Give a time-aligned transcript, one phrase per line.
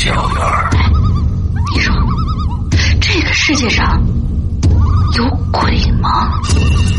[0.00, 0.40] 小院。
[1.74, 1.94] 你说，
[3.02, 4.02] 这个世界上
[5.14, 6.40] 有鬼吗？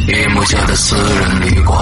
[0.08, 1.76] 夜幕下的私人旅馆。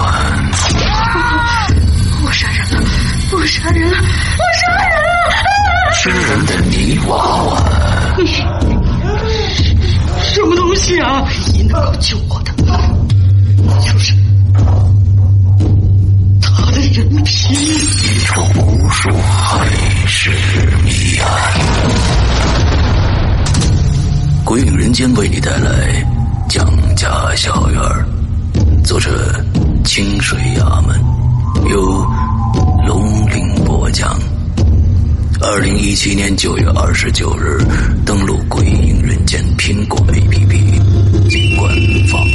[2.24, 2.88] 我杀人了！
[3.32, 3.98] 我杀人了！
[3.98, 5.92] 我杀人了！
[5.92, 7.14] 吃人的泥娃
[7.44, 7.62] 娃。
[8.16, 8.26] 你
[10.22, 11.22] 什么东西啊？
[11.26, 12.54] 唯一能够救我的，
[13.86, 14.14] 就是
[16.40, 17.52] 他的人皮。
[17.52, 19.68] 一出无数海
[20.22, 20.30] 是
[20.84, 21.30] 谜案。
[24.44, 26.06] 鬼影人间为你带来
[26.46, 27.80] 蒋家小院，
[28.84, 29.10] 作者
[29.82, 31.00] 清水衙门，
[31.70, 32.06] 由
[32.86, 34.14] 龙鳞播讲。
[35.40, 37.56] 二零一七年九月二十九日，
[38.04, 41.74] 登录鬼影人间苹果 APP 及官
[42.08, 42.29] 方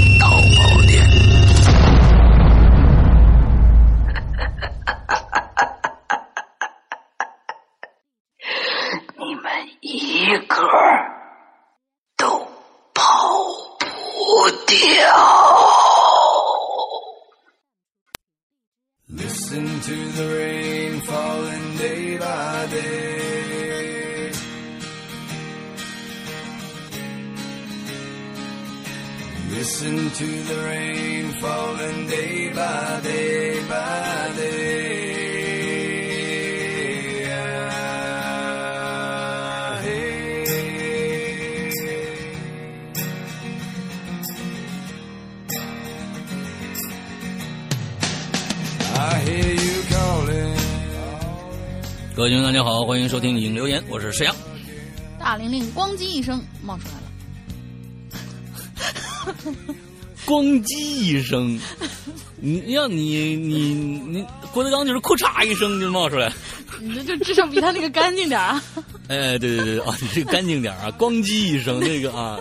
[61.25, 61.59] 声，
[62.39, 66.31] 你让你你你郭德纲就是裤嚓一声就冒出来。
[66.79, 68.63] 你这就至少比他那个干净点儿啊！
[69.09, 72.39] 哎，对对对啊，你这个干净点啊，咣叽一声，那个啊，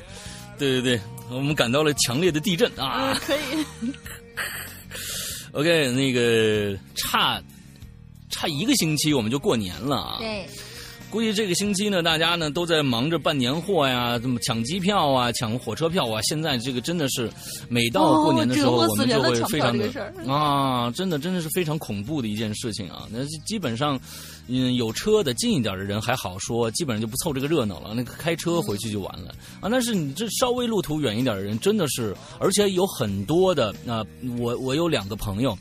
[0.58, 1.00] 对对对，
[1.30, 3.18] 我们感到了强烈的地震啊。
[3.26, 3.90] 可以，
[5.52, 7.40] OK，那个差
[8.28, 10.16] 差一个星期我们就过年了啊。
[10.18, 10.46] 对，
[11.14, 16.20] 估计这个星期呢，大家呢都在忙着办年货呀，怎么抢机票啊，抢火车票啊。
[16.22, 17.30] 现在这个真的是，
[17.68, 19.88] 每到过年的时候，哦我们就会非常的
[20.28, 23.06] 啊，真的真的是非常恐怖的一件事情啊。
[23.12, 23.96] 那基本上，
[24.48, 27.94] 嗯，有车的近一点的人还好说，基本上就不凑这个热闹了。
[27.94, 29.68] 那个开车回去就完了啊。
[29.70, 34.04] 但是你这稍微路途远一点的人，真的是，而且有很多的那、
[34.40, 35.56] 我我有两个朋友。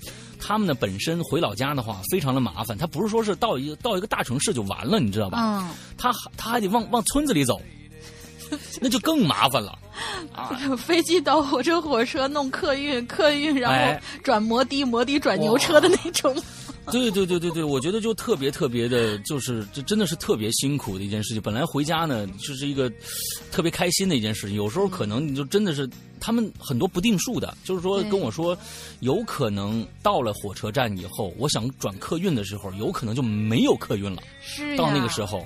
[0.46, 5.38] 他们呢本身回老家的话非常的麻烦，他不是说是到一个到一个大城市就完了，你知道吧？
[5.40, 7.62] 嗯，他还他还得往往村子里走，
[8.82, 9.80] 那就更麻烦了。
[10.34, 16.36] 啊 飞机倒火车，火车弄客运，客运然哎后转摩的，摩的转牛车的那种。
[16.92, 21.42] 对对对对对，我觉得就特别特别的，就是这真的是特别辛苦的一件事情。
[21.42, 22.92] 本来回家呢，就是一个
[23.52, 25.90] 特别开心的一件事情，有时候可能你就真的是
[26.26, 28.58] 他们很多不定数的，就是说跟我说，
[29.02, 34.24] 有可能到了火车站以后，我想转客运的时候，有可能就没有客运了。
[34.42, 35.46] 是呀到那个时候，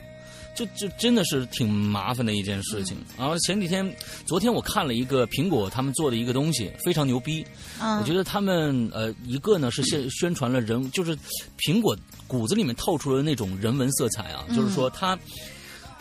[0.55, 2.95] 就就真的是挺麻烦的一件事情。
[3.17, 3.91] 然后前几天，
[4.27, 7.43] 昨天我看了一个苹果他们做的一个东西，非常牛逼。
[7.81, 11.17] 嗯，我觉得他们呃，一个呢是宣 宣传了人，就是
[11.57, 15.17] 苹果骨子里面透出了那种人文色彩啊，嗯就是说他，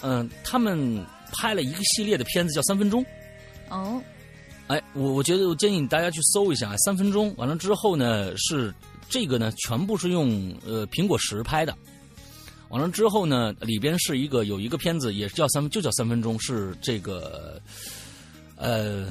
[0.02, 3.02] 嗯、他们拍了一个系列的片子叫《三分钟》。
[3.68, 4.00] 哦，
[4.68, 8.74] 哎，我我觉得我建议大家去搜一下《三分钟》，完了之后呢是
[9.08, 11.76] 这个呢全部是用呃苹果十拍的。
[12.68, 17.62] 完了之后呢，里边是一个有一个片子，也是叫三就叫三分钟，是这个，
[18.56, 19.08] 呃，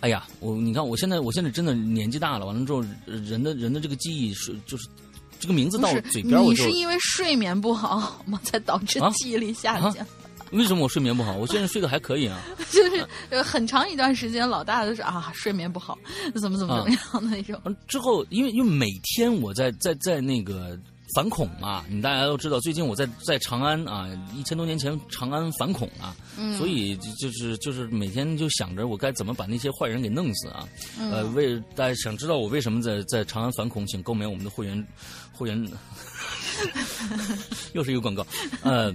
[0.00, 4.88] 哎呀，我你看我现在我现在真的年纪大了，完了之后人的人的这个记忆是就是
[5.38, 8.40] 这个名字到嘴边我就是因为睡眠不好吗？
[8.42, 10.06] 才导致啊记忆力下啊降？
[10.52, 11.34] 为什么我睡眠不好？
[11.36, 12.40] 我现在睡得还可以啊。
[12.70, 15.98] 就是呃很长一段时间，老大都是啊睡眠不好，
[16.40, 17.60] 怎么怎么怎么样的那种。
[17.64, 20.78] 完 之后，因为因为每天我在在在那个
[21.14, 30.68] 反恐嘛，你大家都知道，最近我在在长安啊，一千多年前长安反恐啊，嗯所以就就是就是每天就想着我该怎么把那些坏人给弄死啊。
[30.98, 34.86] 嗯呃，为大家想知道我为什么在在长安反恐，请购买我们的会员
[35.32, 35.70] 会员，
[37.72, 38.26] 又是一个广告。
[38.62, 38.92] 呃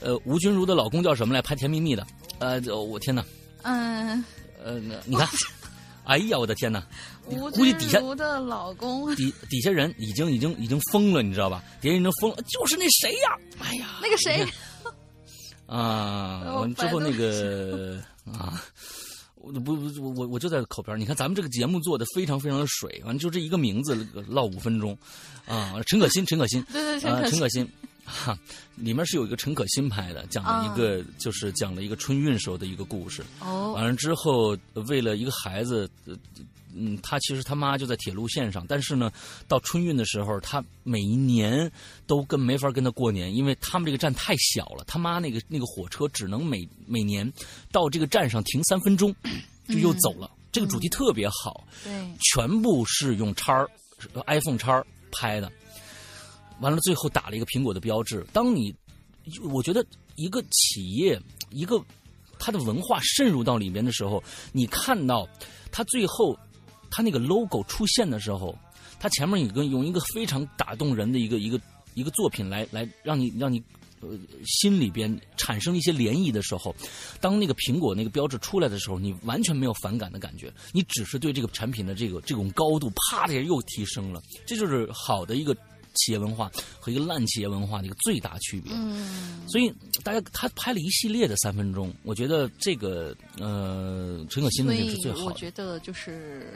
[0.00, 1.42] 呃，吴君如的老公叫什么来？
[1.42, 2.06] 拍《甜蜜蜜》的。
[2.38, 3.24] 呃，我天哪，
[3.62, 4.24] 嗯，
[4.62, 5.28] 呃，你看，
[6.04, 6.82] 哎呀，我的天哪！
[7.26, 11.62] 吴估计底下君如的老公，底底下人已经已经已经疯了，你知道吧？
[11.80, 13.36] 底下人都疯了，就是那谁呀？
[13.58, 14.46] 哎呀，那个谁，
[15.66, 18.62] 啊，哦完之后那个啊，
[19.34, 24.96] 我不不我我我就在口边儿，你看咱们这个节目做的非常非常的水，完就这一个名字唠五分钟，
[25.46, 27.68] 啊，陈可辛，陈可辛，对对，陈可辛。
[28.08, 28.38] 哈，
[28.76, 33.22] 里面是有一个陈可辛拍的，讲了一个、就是讲了一个春运时候的一个故事。
[33.40, 34.56] 哦，完了之后，
[34.88, 36.16] 为了一个孩子，呃
[36.74, 39.10] 嗯，他其实他妈就在铁路线上，但是呢，
[39.48, 41.70] 到春运的时候，他每一年
[42.06, 47.30] 都跟没法跟他过年，因为他们这个站太小了，他妈那个那个火车只能每每年
[47.72, 49.14] 到这个站上停三分钟，
[49.68, 50.30] 就又走了。
[50.52, 53.68] 这个主题特别好，对，全部是用叉儿
[54.12, 55.50] 呃 iPhone 叉儿拍的，
[56.60, 58.26] 完了最后打了一个苹果的标志。
[58.32, 58.74] 当你，
[59.52, 59.84] 我觉得
[60.16, 61.20] 一个企业
[61.50, 61.82] 一个
[62.38, 64.22] 它的文化渗入到里面的时候，
[64.52, 65.28] 你看到
[65.70, 66.38] 它最后
[66.90, 68.56] 它那个 logo 出现的时候，
[68.98, 71.60] 它前面有一个用一个非常打动人的一个一个
[71.94, 73.62] 一个作品来来让你让你。
[74.00, 74.16] 呃，
[74.46, 76.72] 心里边产生一些涟漪的时候，
[77.20, 84.22] 当那个苹果那个标志出来的时候，你完全没有反感的感觉，你只是对这个产品的这个这种高度啪的又提升了。
[84.46, 85.52] 这就是好的一个
[85.98, 86.50] 企业文化
[86.80, 88.72] 和一个烂企业文化的一个最大区别。
[88.74, 89.72] 嗯，所以
[90.02, 95.24] 大家他拍了一系列的三分钟，我觉得这个呃陈可辛的所以这个是最好的。
[95.26, 96.46] 我觉得就是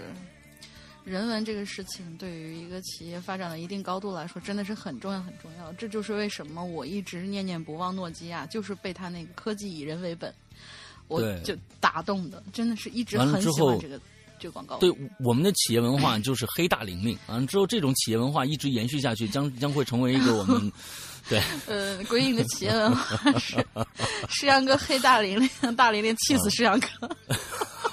[1.05, 5.73] 人文这个事情，对于一个企业发展到一定高度来说，真的是很重要很重要。
[5.73, 10.33] 这就是为什么我一直念念不忘诺基亚，就是被他那个科技以人为本，
[11.09, 14.01] 我就打动的，真的是一直很喜欢这个
[14.43, 14.77] 这个广告。
[14.79, 14.93] 对
[15.25, 20.73] 我们的企业文化就是黑大玲玲，完了之后这种企业文化一直延续下去，将将会成为一个我们
[21.31, 23.65] 对呃，鬼影的企业文化是
[24.29, 27.09] 石阳哥黑大玲玲，大玲玲气死石阳哥。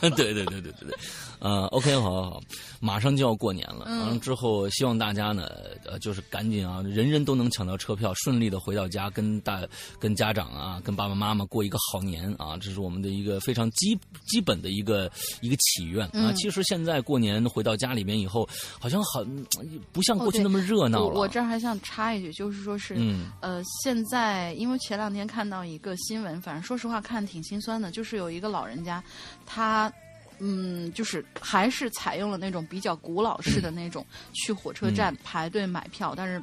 [0.02, 0.98] 对对对对对对，
[1.40, 2.42] 呃，OK，好好好，
[2.82, 5.48] 马上就要过年了，嗯完了之后，希望大家呢，
[5.86, 9.62] 呃，就是赶紧啊，人人都能抢到车票，顺利的回到家，跟大
[9.98, 13.98] 跟家长啊，跟爸爸妈妈过一个好年啊，这是我们的一个非常基
[14.28, 15.10] 基本的一个
[15.42, 16.12] 一个祈愿啊。
[16.14, 18.48] 嗯其实现在过年回到家里面以后，
[18.80, 19.46] 好像很
[19.92, 21.06] 不像过去那么热闹了。
[21.06, 29.02] 我我这儿还想插一句，就是说是，嗯呃，现在因为前两天看到一个新闻，反正说实话看挺心酸的，就是有一个老人家，
[29.46, 29.90] 他。
[30.40, 36.42] 嗯，就是还是采用了那种比较古老式的那种去火车站排队买票，但是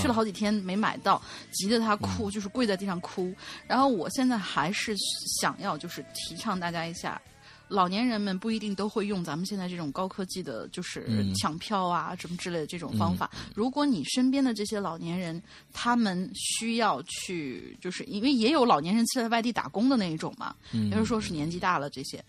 [0.00, 3.34] 去了好几天没买到，急得他哭，就是跪在地上哭。
[3.66, 4.94] 然后我现在还是
[5.40, 7.20] 想要就是提倡大家一下，
[7.68, 11.34] 老年人们不一定都会用咱们现在这种高科技的，就是嗯。
[11.34, 13.30] 抢票啊什么之类的这种方法。
[13.54, 15.40] 如果你身边的这些老年人，
[15.72, 20.90] 他们需要去，就是因为也有老年人是在外地打工的那一种嘛，嗯。
[20.90, 22.22] 比如说是年纪大了这些，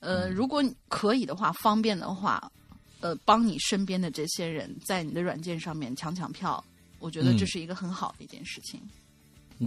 [0.00, 2.50] 呃，如果你可以的话，方便的话，
[3.00, 6.62] 呃，帮你身边的这些人在你的软件上面抢抢票，
[6.98, 8.80] 我觉得这嗯是一个很好的一件事情。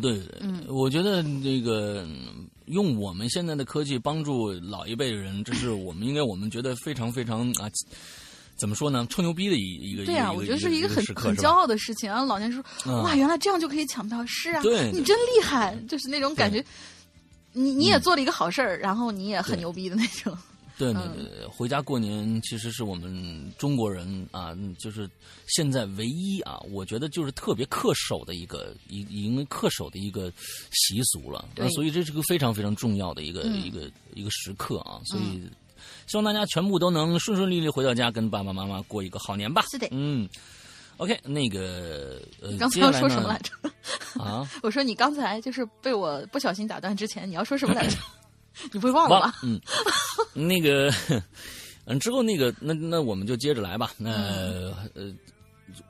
[0.01, 7.69] 对对对，嗯我觉得这个嗯用我们现在的科技帮助老一辈人，这是我们应该我们觉得非常非常啊，
[8.55, 11.03] 怎么说呢，吹牛逼的一一个对啊，我觉得是一一个很？
[11.15, 12.09] 很骄傲的事情。
[12.09, 16.63] 然后老年人说：“嗯哇，原来这样就可以抢票，是啊，对你真厉害。”就是那种感觉，
[17.53, 20.37] 你你也嗯做了一个好事儿，然后你也很牛逼的那种。
[20.77, 25.07] 对对嗯对对，回家过年其实是我们中国人啊，嗯就是
[25.45, 30.31] 现在唯一啊，我觉得就是特别恪守的一个一因为恪守的一个
[30.71, 31.45] 习俗了。
[31.55, 35.43] 那所以这是个非常非常重要的一个、嗯一个一个时刻啊，所以
[36.07, 39.63] 希望大家全部都能顺顺利利回到家，跟爸爸妈妈过一个好年吧。
[39.69, 40.27] 是的嗯。
[41.01, 43.51] OK，那个呃，你刚才要说什么来着？
[44.21, 44.47] 啊？
[44.61, 47.97] 我说你刚才就是被我不小心打断之前，你要说什么来着？
[48.71, 49.33] 你不会忘了吧？
[49.41, 49.59] 嗯，
[50.35, 50.93] 那个，
[51.85, 53.91] 嗯，之后那个，那那我们就接着来吧。
[53.97, 55.13] 那、嗯呃，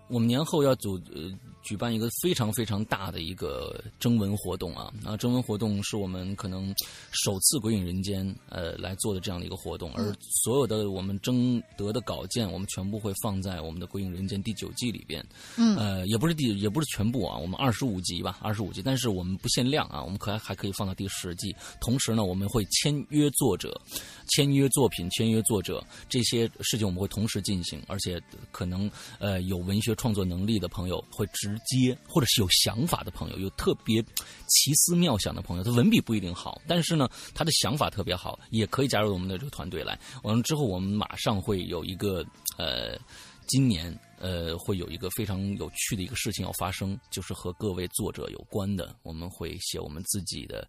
[0.07, 1.29] 我们年后要组呃
[1.71, 6.75] 举办一个非常非常大的一个征文活动啊，啊，征文活动是我们可能
[7.11, 10.13] 首次《鬼影人间》呃来做的这样的一个活动，而
[10.43, 15.25] 所有的我们征得的稿件，我们全部会放在我们的《鬼影人间》第九季里边。
[15.55, 21.55] 嗯呃，也不是第，也不是全部啊，我们二十五集吧，二十五集，但是我们不限量啊，我们可还还可以放到第十季。
[21.79, 23.79] 同时呢，我们会签约作者、
[24.27, 34.01] 签约作品、签约作者这些事情，我们会同时进行，而且可能呃有文学创作能力的朋友会直接，或者是有想法的朋友，有特别
[34.47, 39.99] 奇思妙想的朋友，他文笔不一定好，但是呢，他的想法特别好，也可以加入我们的这个团队来。
[40.23, 42.25] 完了之后，我们马上会有一个
[42.57, 42.99] 呃。
[43.47, 50.65] 今年呃会有一个非常有趣的一个事情要发生，就是和各位作者有关的，我们会写我们自己的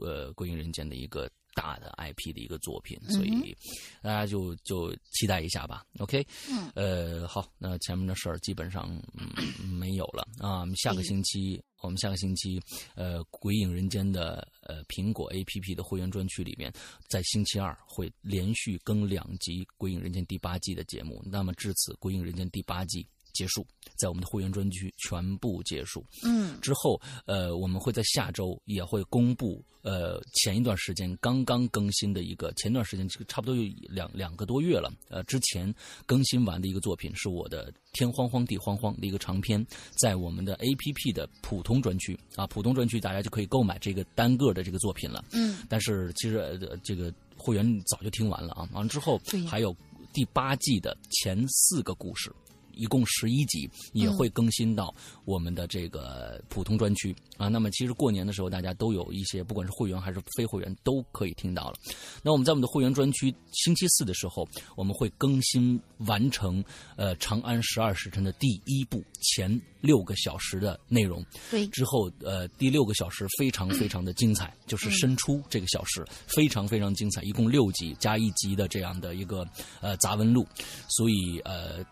[0.00, 3.56] 呃《归隐人间》的一个大的 IP 的一个作品，所以
[4.02, 5.84] 大家就就期待一下吧。
[5.98, 9.28] OK，嗯，呃，好，那前面的事儿基本上嗯
[9.68, 10.60] 没有了啊。
[10.60, 12.60] 我们下个嗯星期，我们下个星期
[12.94, 16.72] 呃《鬼影人间》的呃苹果 APP 的会员专区里面，
[17.08, 21.22] 在星期二会连续更两集《鬼影人间》第八季的节目。
[21.24, 23.66] 那么至此，《鬼影人间》第八季结束，
[24.02, 26.04] 在我们的会员专区全部结束。
[26.24, 35.72] 嗯之后，呃，我们会在下周也会公布，呃，前一段时间刚刚更新的一个，前段时间这个差不多有两两个多月了，呃，之前
[36.04, 39.64] 更新完的一个作品是我的《天荒荒地荒荒》的一个长篇，
[39.96, 45.24] 在我们的 A P P 的普通专区啊，普通专区大家就可以购买这个单个的这个作品了。
[45.32, 49.74] 嗯但是其实呃这个会员早就听完了啊，完了之后对还有
[50.12, 52.32] 第八季的前四个故事。
[52.74, 57.48] 一共十一集，也会更新到我们的这个普通专区、啊。
[57.48, 61.74] 那么其实过年的时候，大家都有一些，不管是会员还是非会员，都可以听到了。
[62.22, 66.62] 那我们在我们的会员专区，星期四的时候，我们会更新完成
[66.96, 71.24] 呃《长安十二时辰》的第一部前六个小时的内容。
[71.50, 79.46] 对之后呃第六个小时非常非常的精彩，就是伸出这个小时非常非常精彩，一共六集加一集的这样的一个
[79.80, 80.46] 呃杂文录，
[80.88, 81.84] 所以呃。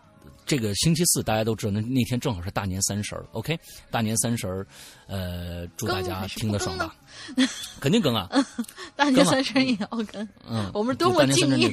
[0.51, 3.57] 这个星期四大家都知道，那那天正好是大年三十儿，OK，
[3.89, 4.67] 大年三十儿，
[5.07, 6.93] 呃，祝大家听得爽吧，
[7.79, 8.29] 肯定更啊，
[8.97, 11.69] 大年三十也要更，嗯，我们多么敬业。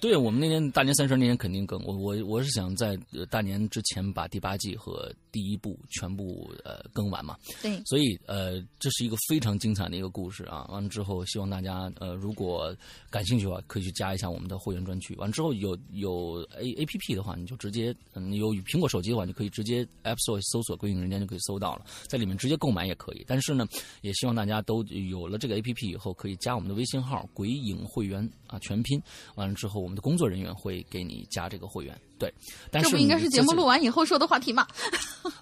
[0.00, 10.66] 对我们那年大年三十那天肯定更，我我我是想在呃大年之前把第八季和第一部全部呃更完嘛，对，所以呃这是一个非常精彩的一个故事啊。
[10.70, 12.74] 完了之后，希望大家呃如果
[13.10, 15.14] 感兴趣的话，可以去加一下我们的会员专区。
[15.16, 23.24] 完了之后有有 A A P P 的话，你就直接嗯有苹果手机的话，你可以直接 App Store 搜索“归隐人间”就可以搜到了，在里面直接购买也可以。
[23.28, 23.66] 但是呢，
[24.00, 29.00] 也希望大家都有了这个 A P P 以后，可以加我们的微信号“鬼影会员”啊，全拼。
[29.36, 31.98] 完了之后，我们的工作人员会给你加这个会员。
[32.18, 32.32] 对，
[32.70, 34.66] 但是这不应该是节目录完以后说的话题吗？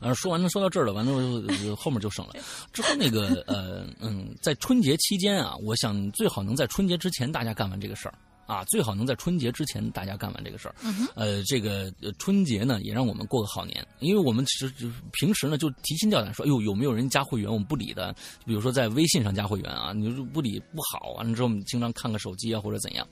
[0.01, 1.13] 啊， 说完了，说到这儿了，完了
[1.49, 2.35] 呃后面就省了。
[2.73, 8.15] 之后那个呃嗯，在春节期间啊，我想最好能在春节之前大家干完这个事儿。
[8.49, 10.75] 啊，最好能在春节之前大家干完这个事儿。
[11.15, 18.15] 呃，这个呃春节呢，也让我们过个好年，因为我们其实就平时呢就提心吊胆说，哎呦有没有人加会员，我们不理的。
[18.47, 23.07] 比如说在微信上加会员啊，你说不理不好，完了之后我们经常看个手机啊或者怎样。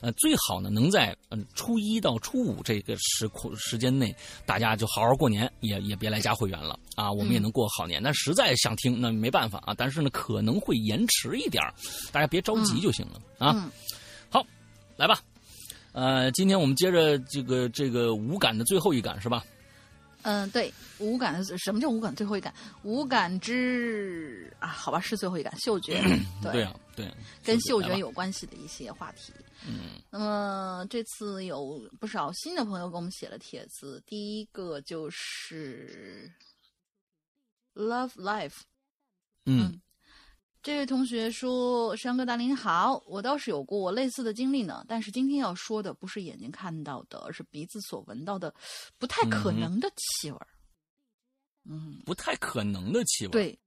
[0.00, 4.16] 呃，最好呢能在嗯、初一到初五这个时时间内，
[4.46, 8.02] 大家就好好过年，也也别来加会员了啊，我们也能过好年。
[8.02, 11.74] 但实在想听，那没办法啊，但是呢可能会延迟一点儿
[12.10, 13.70] 大家别着急就行了、啊。
[14.98, 15.22] 来吧。
[15.92, 19.44] 呃，今天我们接着这个这个无感的最后一感是吧？
[20.22, 22.12] 嗯，对，无感的什么叫无感？
[22.16, 22.52] 最后一感，
[22.82, 26.02] 无感之啊，好吧，是最后一感，嗅觉，
[26.42, 27.14] 对，对啊，对啊，
[27.44, 29.32] 跟嗅觉有关系的一些话题。
[29.68, 36.28] 嗯那么这次有不少新的朋友给我们写了帖子，第一个就是
[37.76, 38.62] Love Life。
[39.46, 39.80] 嗯
[40.60, 48.52] 这位同学说：“山哥大林好，我倒是有过类似的经历呢，但是今天要说的不是眼睛看到的，而是鼻子所闻到的
[48.98, 50.48] 不太可能的气味儿。
[51.64, 53.58] 嗯，不太可能的气味。，对，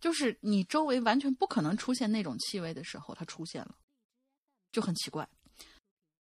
[0.00, 3.74] 就是你周围完全不可能出现那种气味的时候，它出现了，
[4.72, 5.28] 就很奇怪。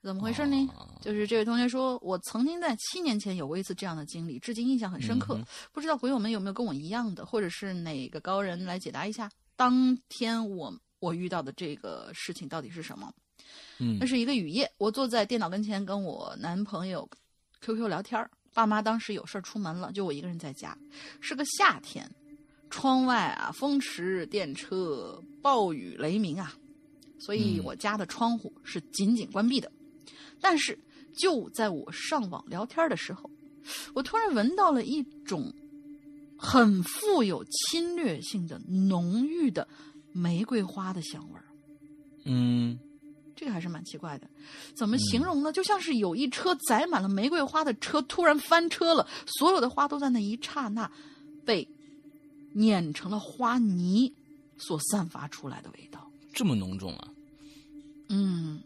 [0.01, 0.57] 怎么回事呢？
[0.77, 5.35] 哦就是这位同学说，我曾经在七年前有过一次这样的经历，至今印象很深刻。
[5.35, 13.13] 嗯不知道鬼友们有没有跟我一样的，或者是哪个高人来解答一下，当天我我遇到的这个事情到底是什么？
[13.81, 17.09] 嗯那是一个雨夜，我坐在电脑跟前跟我男朋友
[17.61, 20.79] QQ 聊天儿爸妈当时有事儿出门了，就我一个人在家，
[21.21, 22.09] 是个夏天，
[22.71, 26.55] 窗外啊风驰电掣，暴雨雷鸣啊，
[27.19, 29.71] 所以嗯我家的窗户是紧紧关闭的。
[30.41, 30.79] 但是
[31.17, 33.29] 就在我上网聊天的时候，
[33.93, 35.53] 我突然闻到了一种
[36.39, 39.67] 很富有侵略性的浓郁的
[40.13, 41.45] 玫瑰花的香味儿。
[42.25, 42.79] 嗯
[43.35, 44.29] 这个还是蛮奇怪的，
[44.75, 45.53] 怎么形容呢？
[45.53, 50.91] 就像是有一车载满了玫瑰花的车突然翻车了，所有的花都在那一刹那
[51.45, 51.69] 被
[52.53, 54.13] 碾成了花泥
[54.57, 56.11] 所散发出来的味道。
[56.33, 57.09] 这么浓重啊？
[58.09, 58.61] 嗯，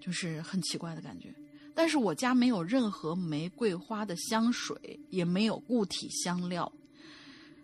[0.00, 1.32] 就是很奇怪的感觉。
[1.72, 6.70] 但是我家没有任何玫瑰花的香水，也没有固体香料，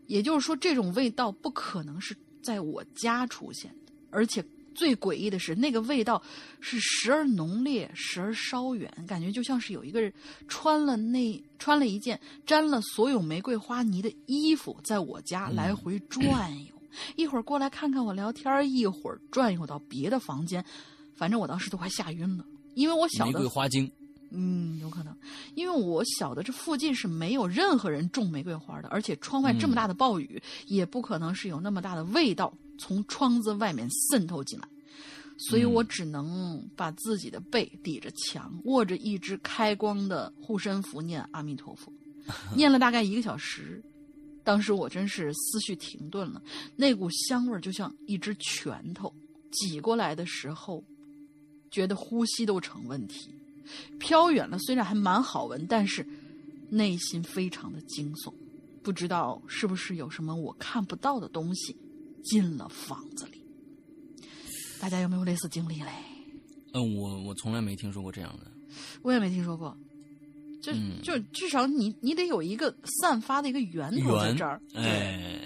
[0.08, 3.92] 也就是说，这种味道不可能是在我家出现的。
[4.10, 6.20] 而且最诡异的是，那个味道
[6.60, 10.12] 是时而浓烈，时而稍远，感觉就像是有一个人
[10.48, 16.74] 穿了那穿了一件沾了所有玫瑰花泥的衣服，在我家来回转悠。
[17.16, 20.64] 一会儿过来看看我聊天，一会儿转悠到别的房间，
[21.14, 23.92] 反正我当时都快吓晕了，因为我晓玫瑰花精。
[24.30, 25.16] 嗯，有可能，
[25.54, 34.68] 因为我晓得这附近是没有任何人种玫瑰花的，而且窗外这么大的暴雨，也不可能是有那么大的味道从窗子外面渗透进来，
[35.38, 41.92] 所以我只能把自己的背抵着墙，握着一只开光的护身符念阿弥陀佛。
[42.54, 43.82] 念了大概一个小时，
[44.44, 46.42] 当时我真是思绪停顿了，
[46.76, 49.10] 那股香味就像一只拳头
[49.50, 50.84] 挤过来的时候，
[51.70, 53.34] 觉得呼吸都成问题。
[53.98, 56.06] 飘远了，虽然还蛮好闻，但是
[56.70, 58.32] 内心非常的惊悚，
[58.82, 61.76] 不知道是不是有什么我看不到的东西
[62.22, 63.44] 进了房子里。
[64.80, 65.90] 大家有没有类似经历嘞？
[66.72, 68.50] 嗯，我我从来没听说过这样的。
[69.02, 69.76] 我也没听说过，
[70.62, 75.40] 就、嗯就至少你你得有一个散发的一个源头在这儿，对，哎，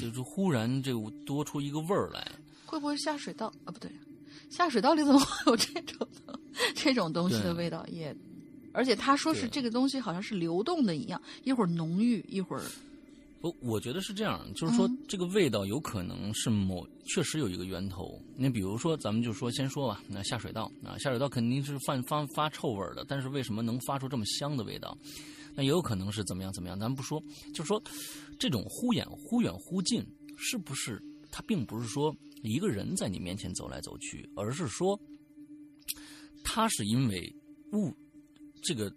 [0.00, 2.26] 就是忽然这个多出一个味儿来。
[2.64, 3.72] 会不会下水道啊？
[3.72, 3.90] 不对，
[4.50, 6.06] 下水道里怎么会有这种
[6.74, 7.86] 这种东西的味道？
[7.86, 8.14] 也，
[8.72, 12.62] 而且他说是这个东西好像是流动的一样，一会儿浓郁，一会儿
[13.40, 18.20] 不，我觉得是这样，就是说嗯这个味道有可能是某确实有一个源头。
[18.36, 24.96] 那比如说，咱们就说先说吧，那下水道啊，下水道肯定是发发发臭味儿的，但是为什么能发出这么香的味道？
[25.54, 27.22] 那也有可能是怎么样怎么样，咱们不说，
[27.54, 27.80] 就是说
[28.38, 30.04] 这种忽远忽远忽近，
[30.36, 31.00] 是不是
[31.30, 32.12] 它并不是说
[32.42, 34.98] 一个人在你面前走来走去，而是说
[36.50, 37.30] 它是因为
[37.72, 37.92] 物
[38.62, 38.90] 这个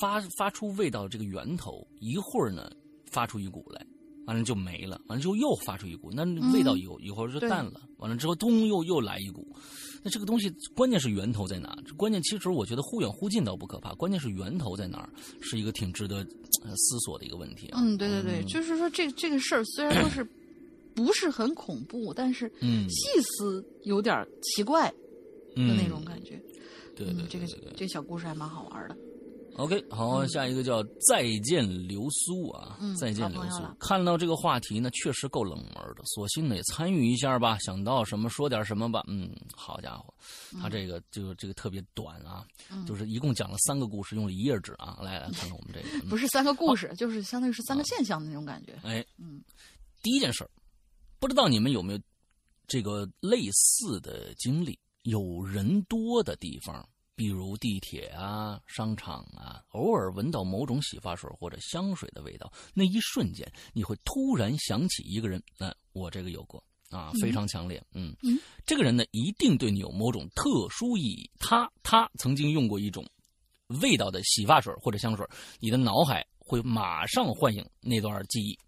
[0.00, 2.70] 发发出味道这个源头，一会儿呢
[3.10, 3.84] 发出一股来，
[4.26, 9.44] 完了就没了，完了之后又发出一股，那味道有、一会儿就淡了，完了之后咚又又来一股，
[10.04, 11.76] 那这个东西关键是源头在哪？
[11.96, 16.18] 关键其实我觉得忽远忽近倒不可怕，关键是源头在哪儿，是一个挺值得
[16.62, 17.80] 呃思索的一个问题啊。
[17.82, 20.24] 嗯，对对对，就是说这这个事儿虽然说是
[20.94, 22.88] 不是很恐怖，但是嗯。
[22.88, 24.92] 细思有点奇怪
[25.54, 26.40] 的嗯那种感觉。
[26.96, 28.96] 对对嗯，这个对对对这个小故事还蛮好玩的。
[29.56, 33.62] OK，好，下一个叫再见流苏啊，嗯再见流苏。
[33.78, 39.04] 看到这个话题呢，确实够冷门的，索性呢也参与一下吧，想到什么说点什么吧。
[39.06, 40.12] 嗯，好家伙，
[40.60, 44.98] 他这个就这个特别短啊，嗯就是一共讲了三个故事，用了一页纸啊。
[45.00, 48.72] 来来看看我们这个， 嗯不是三个故事，就是相当于是三个现象的那种感觉。
[48.82, 49.40] 哎，嗯，
[50.02, 50.50] 第一件事儿，
[51.20, 52.00] 不知道你们有没有
[52.66, 54.76] 这个类似的经历？
[55.04, 65.42] 有人多的地方，比如地铁啊、商场啊，偶尔闻到某种洗发水或者香水的味道，那一瞬间你会突然想起一个人。
[65.58, 67.82] 那、我这个有过啊，非常强烈。
[67.92, 71.30] 嗯，嗯这个人呢，一定对你有某种特殊意义。
[71.38, 73.06] 他他曾经用过一种
[73.80, 75.26] 味道的洗发水或者香水，
[75.60, 78.58] 你的脑海会马上唤醒那段记忆。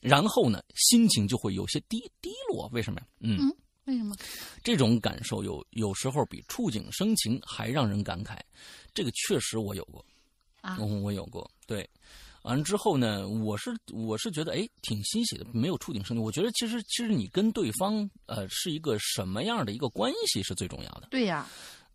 [0.00, 2.68] 然后呢，心情就会有些低低落。
[2.72, 3.06] 为什么呀？
[3.20, 4.14] 嗯，嗯为什么？
[4.62, 8.38] 这种感受有有时候比触景生情还让人感慨。
[8.94, 10.04] 这个确实我有过，
[10.60, 11.50] 啊嗯，我有过。
[11.66, 11.88] 对，
[12.42, 16.22] 完了之后呢，我是我是觉得哎挺欣喜的，没有触景生情。
[16.22, 21.08] 我觉得其实其实你跟对方呃是一个什么样的一个关系是最重要的。
[21.10, 21.48] 对呀，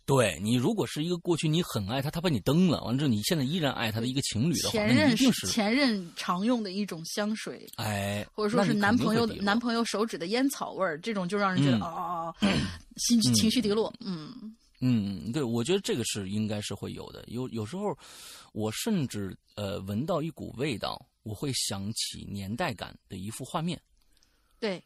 [0.07, 12.33] 对你如果是一个过去你很爱他，他把你蹬了，完了之后你现在依然爱他的一个情侣的话，那前任一定是前任常用的一种香水，哎，或者说是男朋友男朋友手指的烟草味儿，这种就让人觉得嗯啊、
[12.95, 13.93] 心情绪低落。
[13.99, 17.23] 嗯嗯嗯，对，我觉得这个是应该是会有的。
[17.27, 17.97] 有有时候，
[18.53, 23.77] 我甚至呃闻到一股味道，我会想起年代感的一幅画面。
[24.59, 24.81] 对，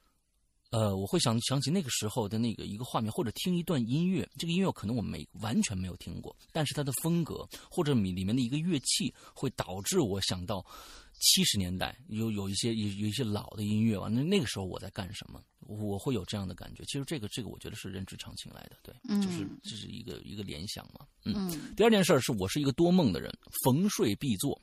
[0.72, 4.28] 呃，我会想想起那个时候的那个一个画面，或者听一段音乐。
[4.38, 10.66] 这个音乐可能我没完全没有听过，但是它的风格或者里里面的一个乐器，会导致我想到
[11.20, 16.86] 七十年代有有一些有有一些老的音乐完了那个时候我在干什么，我会有这样的感觉。
[16.86, 21.06] 其实这个这个我觉得是人之常情来的，对，就是嗯这是一个一个联想嘛。
[21.26, 23.30] 嗯，嗯第二件事儿是我是一个多梦的人，
[23.66, 24.58] 逢睡必做。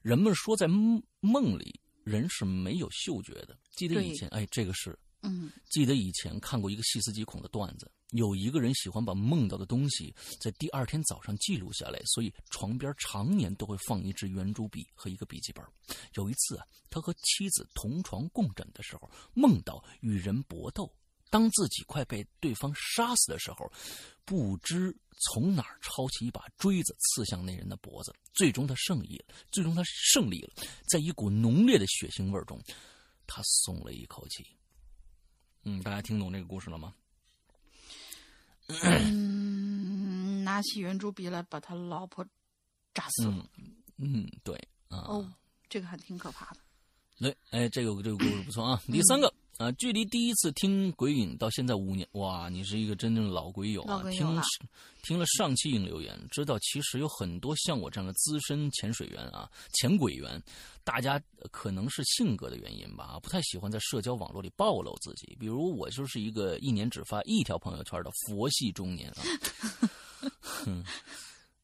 [0.00, 3.56] 人们说在梦梦里人是没有嗅觉的。
[3.70, 15.64] 记得以前，哎，这个是嗯记得以前看过一个细思极恐的段子，有一个人喜欢把梦到的东西在第二天早上记录下来，所以床边常年都会放一支圆珠笔和一个笔记本。
[16.14, 20.92] 有一次啊，他和妻子同床共枕的时候，梦到与人搏斗。
[21.32, 23.72] 当自己快被对方杀死的时候，
[24.26, 29.34] 不知从哪儿抄起一把锥子刺向那人的脖子，最终他胜利了。
[29.50, 30.52] 最终他胜利了，
[30.90, 32.60] 在一股浓烈的血腥味中，
[33.26, 34.46] 他松了一口气。
[35.62, 36.94] 嗯，大家听懂这个故事了吗？
[38.82, 42.22] 嗯，拿起圆珠笔来把他老婆
[42.92, 43.48] 炸死了。
[43.56, 44.54] 嗯嗯，对
[44.88, 45.32] 啊，哦，
[45.70, 46.60] 这个还挺可怕的。
[47.18, 48.82] 对，哎，这个这个故事不错啊。
[48.86, 54.02] 第三个啊，距离第一次听鬼影到现在五年，哇，你是一个真正的老鬼友啊！
[54.10, 54.42] 听了
[55.02, 60.42] 听了上期影留言，知道其实有很多像我这样的资深潜水员啊、潜鬼员，
[60.82, 65.36] 大家呃可能是性格的原因吧，不太喜欢在社交网络里暴露自己。
[65.38, 69.22] 比如我就是一个一年只发一条朋友圈的佛系中年啊。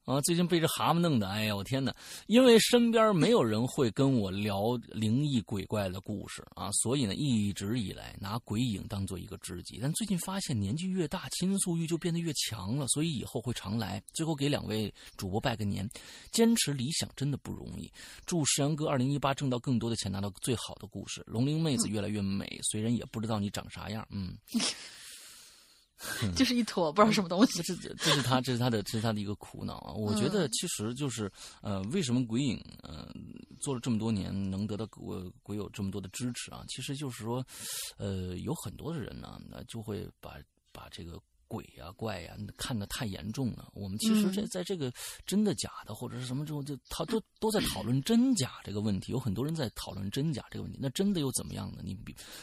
[0.09, 1.95] 哼啊，最近被这蛤蟆弄的，哎呀，我天哪！
[2.29, 9.79] 因为身边没有人会跟我聊灵异鬼怪的故事啊，所以呢，一直以来拿鬼影当做一个知己。
[9.83, 14.03] 但最近发现年纪越大，倾诉欲就变得越强了，所以以后会常来。
[14.15, 15.89] 最后给两位主播拜个年，
[16.33, 17.91] 坚持理想真的不容易。
[18.25, 21.23] 祝石阳哥二零一八挣到更多的钱，拿到最好的故事。
[21.27, 24.37] 龙鳞妹子越来越美，虽然也不知道你长啥样，嗯。
[26.35, 27.63] 就是一坨不知道什么东西。
[27.63, 29.93] 这这这是他这是他的这是他的一个苦恼啊！
[29.93, 31.31] 我觉得其实就是
[31.63, 33.09] 呃，为什么鬼影呃
[33.61, 36.65] 做了这么多年能得到鬼鬼友这么多的支持啊？
[36.69, 37.45] 其实就是说，
[37.97, 40.37] 呃，有很多的人呢，那就会把
[40.73, 41.21] 把这个。
[41.49, 43.69] 鬼呀怪呀，看得太严重了。
[43.75, 44.93] 我们其实这在这个
[45.27, 49.11] 真的假的或者是什么之后，就他都都在讨论真假这个问题。
[49.11, 50.79] 有很多人在讨论真假这个问题。
[50.81, 51.79] 那真的又怎么样呢？
[51.83, 51.97] 你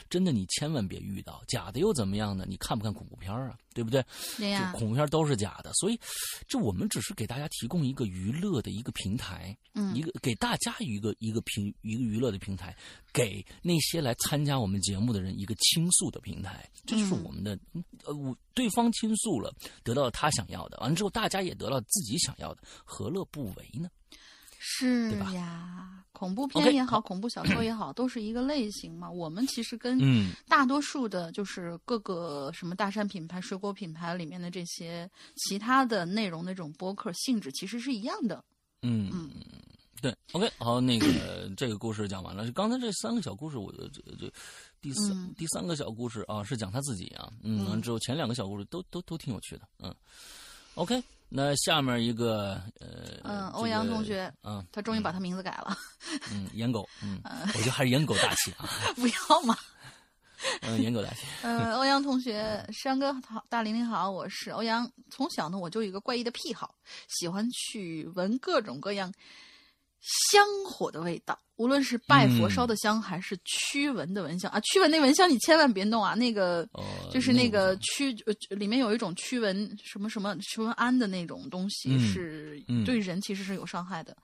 [0.10, 2.46] 真的你千万别遇到假的又怎么样呢？
[2.50, 3.58] 你看不看恐怖片啊？
[3.76, 4.04] 对不对？
[4.38, 5.72] 对呀，恐怖片都是假的。
[5.74, 6.00] 所以，
[6.48, 12.76] 这我们只是给大家提供一个娱乐的一个平台，嗯，一个给大家一个一个平一个娱乐的平台，
[13.14, 16.68] 给那些来参加我们节目的人一个倾诉的平台。
[16.86, 17.60] 这就是我们的
[18.06, 18.36] 呃我。
[18.56, 23.90] 对方倾诉了，得到了他想要的，完了之后大家也得到自己想要的，何乐不为呢？
[24.68, 29.08] 是呀，恐怖片也好，恐怖小说也好，都是一个类型嘛。
[29.08, 30.00] 我们其实跟
[30.48, 38.44] 大多数的，就是各个什么大山品牌、水果品牌里面的这些其他的内容那种播客性质，其实是一样的。
[38.82, 39.30] 嗯嗯。
[40.02, 42.52] 对，OK，好，那个这个故事讲完了。
[42.52, 43.88] 刚才这三个小故事，我这
[44.20, 44.32] 这
[44.82, 47.32] 第三第三个小故事啊，是讲他自己啊。
[47.44, 49.62] 嗯，完之后前两个小故事都都都挺有趣的。
[49.80, 49.96] 嗯
[50.76, 55.76] ，OK，那下面一个呃，嗯，欧阳同学，嗯，他终于把他名字改了。
[56.32, 57.20] 嗯，颜狗，嗯，
[57.54, 58.70] 我觉得还是颜狗大气啊。
[58.96, 59.58] 不要嘛。
[60.62, 61.26] 嗯，颜狗大气。
[61.42, 64.90] 嗯，欧阳同学，山哥好，大玲玲好，我是欧阳。
[65.10, 66.76] 从小呢，我就有一个怪异的癖好，
[67.08, 69.12] 喜欢去闻各种各样。
[70.30, 76.68] 香火的味道，无论是拜佛烧的香，还是驱蚊的蚊香啊，驱蚊那蚊香你千万别弄啊，那个
[77.12, 77.76] 就是那个。
[77.78, 84.16] 驱呃里面有一种驱蚊什么什么驱蚊胺的那种东西，是对人其实是有伤害的，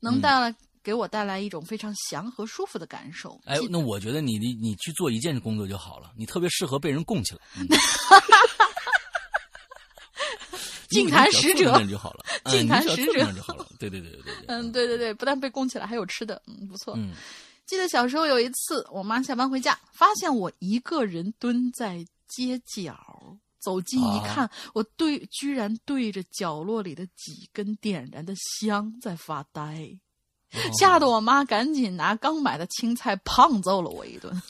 [0.00, 3.40] 能带来给我带来一种非常祥和舒服的感受。
[3.44, 7.40] 哎，那我觉得你你你去做一件工作就好了，你特别适合被人供起来。
[10.94, 13.66] 净坛使者就好了， 净坛使者就好了。
[13.78, 16.96] 对对对对对，嗯，对对对，不但被供起来，还有吃的，嗯，不错。
[17.66, 22.94] 记得小时候有一次，我妈下班回家，发现我一个人蹲在街角，
[23.58, 29.88] 走近一看，我对居然对着角落里的几根点燃的香在发呆，
[30.78, 34.42] 吓得我妈赶紧拿刚买的青菜胖揍了我一顿。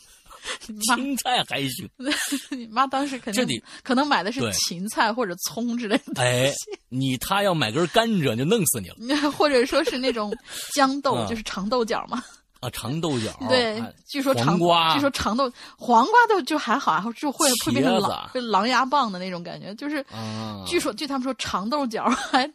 [0.83, 1.88] 青菜还行，
[2.50, 6.22] 你妈当时肯定可能买的是芹菜或者葱之类的。
[6.22, 6.52] 哎，
[6.88, 10.33] 你他要买根甘蔗就弄死你了， 或者说是那种
[10.74, 12.22] 豇豆，就是长豆角嘛。
[12.61, 13.37] 啊，长豆角。
[13.48, 20.04] 对，据说长瓜，据说长豆黄瓜都就还好，然后就会会变成狼狼牙棒的那种感觉，就是
[20.66, 22.50] 据说据他们说长豆角还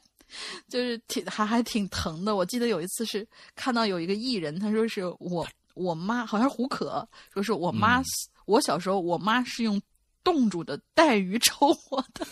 [0.67, 2.35] 就是挺还还挺疼的。
[2.35, 5.47] 我记得有一次是看到有一个艺人，他说是我。
[5.79, 8.01] 我妈好像是胡可，说是我妈，
[8.45, 9.81] 我小时候我妈是用
[10.23, 12.27] 冻住的带鱼抽我的，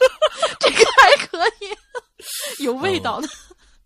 [0.58, 3.28] 这个还可以，有味道的。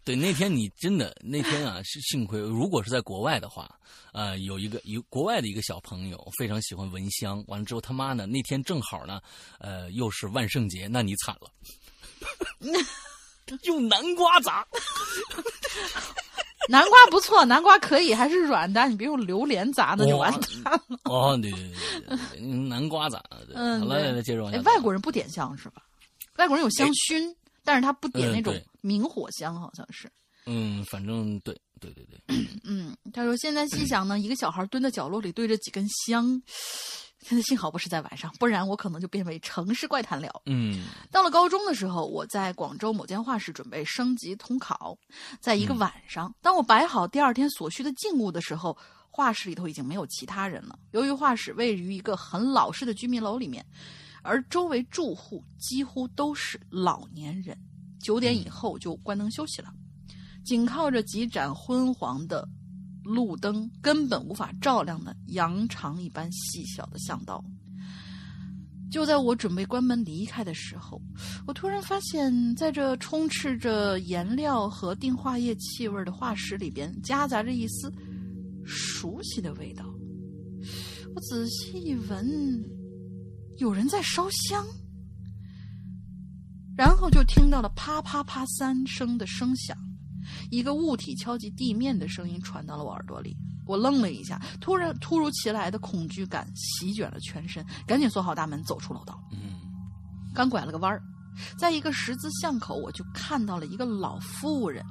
[0.04, 3.68] 对，那天你真的那天啊，是幸亏，如果是在国外的话，
[4.12, 9.20] 呃，有一个有国外的一个小朋友非常喜欢蚊香，完了之后他妈呢那天正好呢，
[9.58, 11.50] 呃，又是万圣节，那你惨了，
[13.64, 14.66] 用南瓜砸。
[16.68, 20.30] 南瓜不错，南瓜可以，还是软的，你别用榴莲砸，那就完
[20.62, 20.98] 蛋了。
[21.04, 21.72] 哦，对对
[22.06, 23.22] 对对，南瓜砸。
[23.54, 24.60] 嗯，好了，接着往下。
[24.62, 25.82] 外国人不点香是吧？
[26.36, 30.10] 外国人有香薰，但是他不点那种明火香，好像是。
[30.46, 32.20] 嗯，反正对对对对。
[32.64, 36.40] 嗯，他说现在细想呢，一个小孩蹲在角落里对着几根香。
[37.20, 40.42] 现在幸好不是在晚上，不然我可能就变为城市怪谈了。
[40.46, 44.96] 嗯，到了高中的时候，我在广州某间画室准备升级统考，
[45.38, 48.76] 在一个晚上，当我摆好第二天所需的静物的时候，
[49.10, 50.78] 画室里头已经没有其他人了。
[50.92, 53.64] 由于画室位于一个很老式的居民楼里面，
[54.22, 57.56] 而周围住户几乎都是老年人，
[58.02, 59.70] 九点以后就关灯休息了，
[60.42, 62.48] 仅靠着几盏昏黄的。
[63.02, 67.44] 路灯根本无法照亮的羊肠一般细小的巷道。
[68.90, 71.00] 就在我准备关门离开的时候，
[71.46, 77.92] 我突然发现，在这充斥着颜料和定画液气味的画室里边，夹杂着一丝
[78.64, 79.84] 熟悉的味道。
[81.14, 82.64] 我仔细一闻，
[83.58, 84.66] 有人在烧香。
[86.76, 89.76] 然后就听到了啪啪啪三声的声响，
[90.50, 93.36] 一个物体敲击地面的声音传到了我耳朵里。
[93.66, 99.22] 我愣了一下，突然突如其来的恐惧感席卷了全身，赶紧锁好大门，走出楼道。
[99.32, 99.60] 嗯
[100.34, 101.02] 刚拐了个弯儿，
[101.58, 104.84] 在一个十字巷口，我就看到了一个老妇人，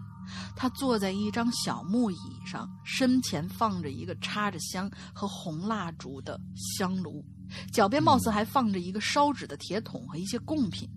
[0.55, 6.39] 她坐在一张小木椅上，身前放着一个插着香和红蜡烛的
[6.77, 7.23] 香炉，
[7.71, 10.89] 脚边貌似还放着一个烧纸的铁桶和一些贡品。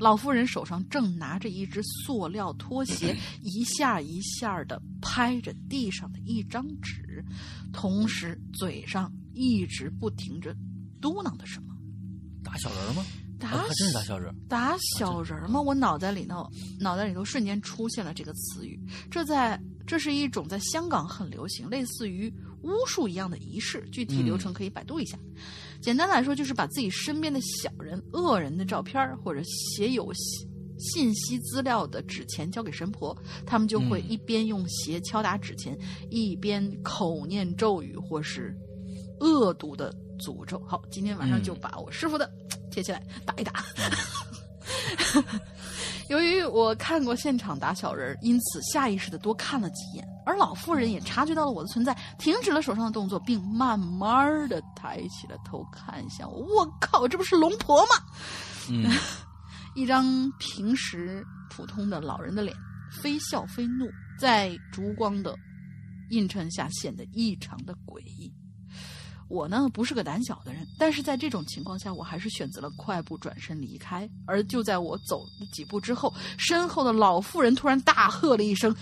[0.00, 7.22] 老妇人手上正拿着一只塑料拖鞋， 一下一下的拍着地上的一张纸，
[7.70, 10.56] 同时嘴上一直不停着
[11.02, 11.76] 嘟囔的什么。
[12.42, 13.04] 打小人吗？
[13.38, 14.34] 打真是打小人。
[14.48, 15.60] 打小人吗？
[15.60, 18.80] 我脑袋里头，脑袋里头瞬间出现了这个词语。
[19.10, 22.32] 这在这是一种在香港很流行，类似于
[22.62, 23.86] 巫术一样的仪式。
[23.92, 25.18] 具体流程可以百度一下。
[25.80, 35.76] 简单来说，就是把自己身边的小人、恶人的照片儿或者写有信信息资料的纸钱交给神婆，他们就会嗯一边用鞋敲打纸钱，
[36.10, 38.56] 一边口念咒语或是
[39.20, 40.62] 恶毒的诅咒。
[40.66, 42.30] 好，今天晚上就嗯把我师傅的
[42.70, 43.64] 贴起来打一打。
[46.10, 56.40] 由于我看过现场打小人，因此下意识的多看了几眼，而老妇人也察觉到了我的存在，停止了手上的动作，并慢慢的抬起了头看向我。
[56.40, 57.90] 我靠，这不是龙婆吗？
[58.68, 58.90] 嗯
[59.76, 60.04] 一张
[60.40, 62.56] 平时普通的老人的脸，
[63.00, 65.36] 非笑非怒，在烛光的
[66.10, 68.32] 映衬下显得异常的诡异。
[69.30, 74.10] 我呢不是个胆小的人，但是在这种情况下，我还是选择了快步转身离开。
[74.26, 78.74] 而就在我走了几步之后，身后的老妇人突然大喝了一声，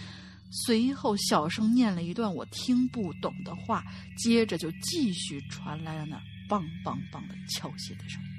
[0.51, 3.85] 随后小声念了一段我听不懂的话，
[4.17, 6.17] 接着就继续传来了那
[6.49, 8.38] 梆梆梆的敲鞋的声音。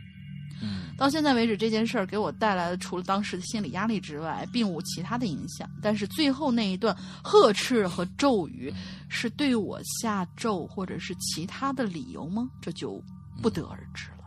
[0.62, 5.69] 嗯到现在为止，这件事儿给我带来的除了当时的心理压力之外，并无其他的影响。
[5.82, 6.93] 但是最后那一段
[7.24, 8.74] 呵斥和咒语，
[9.08, 12.50] 是对我下咒或者是其他的理由吗？
[12.62, 13.02] 这就
[13.41, 14.17] 不得而知了。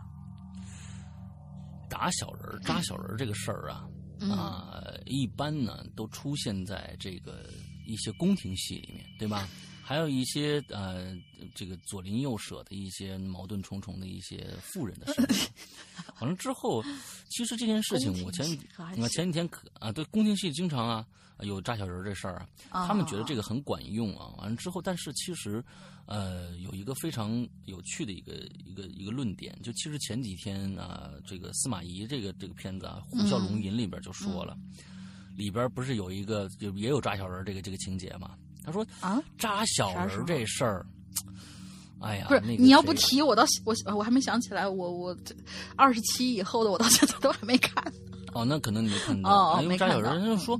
[1.89, 3.85] 打小人儿、扎小人儿这个事儿啊，
[4.19, 7.47] 嗯啊、一般呢都出现在这个
[7.85, 9.47] 一些宫廷戏里面，对吧？
[9.85, 11.13] 还有一些呃，
[11.53, 15.49] 这个左邻右舍的一些矛盾重重的一些富人的事情。
[16.21, 16.81] 完了之后，
[17.27, 18.45] 其实这件事情我前
[18.97, 21.05] 我前几天可啊，对宫廷戏经常啊
[21.41, 24.33] 有扎小人儿这事儿啊，啊他们觉得这个很管用啊。
[24.37, 25.61] 完了之后，但是其实，
[26.05, 28.33] 呃，有一个非常有趣的一个
[28.65, 34.57] 一个一个论点，就其实前几天啊，这个司马懿这个这个片子啊，《虎啸龙吟》里边就说了，
[35.35, 38.37] 里边不是有一个就也有扎小人儿这个这个情节嘛？
[38.65, 40.85] 他说啊，扎小人这事儿，
[42.01, 45.35] 哎呀，不是、那个你要不提我到我我还没想起来，我我这
[45.75, 47.83] 二十七以后的我到现在都还没看。
[48.33, 49.29] 哦，那可能你没看到。
[49.29, 50.59] 哦哦因为扎小没看到人就说，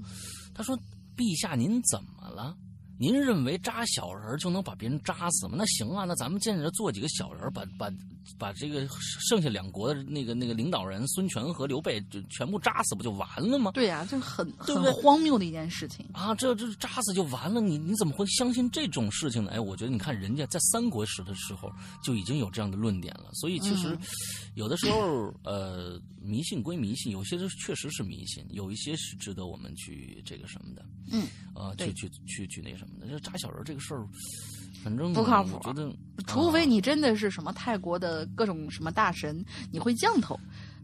[0.54, 0.78] 他说
[1.18, 2.56] ：“陛下，您怎么了？
[3.04, 5.56] 您认为扎小人就能把别人扎死吗？
[5.58, 7.92] 那行啊，那咱们见着做几个小人，把把
[8.40, 8.88] 把这个
[9.28, 13.72] 剩下两国的那个那个领导人孙权和刘备就全部扎死，不就完了吗？
[13.74, 16.06] 对呀、这是很对不对很荒谬的一件事情。
[16.14, 19.52] 啊，这这扎死就完了，你你怎么会相信这种事情呢？
[19.52, 21.70] 哎，我觉得你看人家在三国时的时候
[22.02, 24.00] 就已经有这样的论点了，所以其实嗯
[24.56, 33.08] 有的时候，呃，迷信归迷信，有些是确实是迷信，有一些是值得我们去这个什么的，嗯，呃，去去去去那什么的。
[33.08, 34.06] 就扎小人这个事儿，
[34.84, 35.90] 反正不靠谱我觉得，
[36.28, 40.38] 除非啊你真的是什么泰国的各种什么大神，你会降头。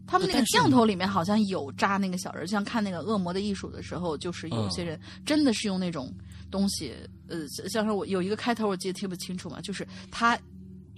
[0.06, 6.12] 他们那个降头里面好像有扎那个小人，像看那个《恶魔的艺术》的时候，就是有些人真的是用那种
[6.50, 6.92] 东西，
[7.28, 10.36] 呃，像是我有一个开头我记得特别清楚嘛，就是他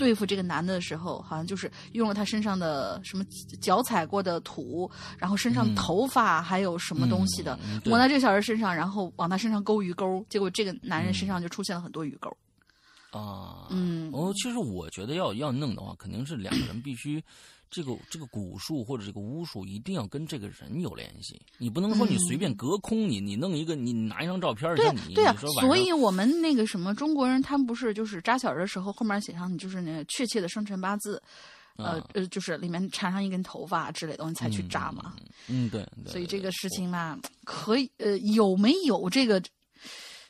[0.03, 3.25] 对付这个男的的时候，好像就是用了他身上的什么
[3.61, 12.29] 脚踩过的土，然后身上头发还有什么东西的，嗯抹在这个小人身上，然后往他身上勾鱼钩，结果这个男人身上就出现了很多鱼钩。
[13.13, 14.11] 啊，嗯。
[14.13, 17.23] 哦，其实我觉得要要弄的话，肯定是两个人必须，
[17.73, 31.21] 这个这个蛊术或者这个巫术一定要跟这个人有联系，你不能说你随便隔空，你你弄一个，你拿一张照片儿，对你对呀你说，晚上所以我们那个什么中国人，他们不是就是扎小人的时候，后面写上你就是那个确切的生辰八字，
[31.77, 35.15] 呃啊呃，就是里面缠上一根头发之类的东西才去扎嘛。
[35.49, 39.43] 嗯，对，对所以这个事，情嘛，可以呃有没有这个？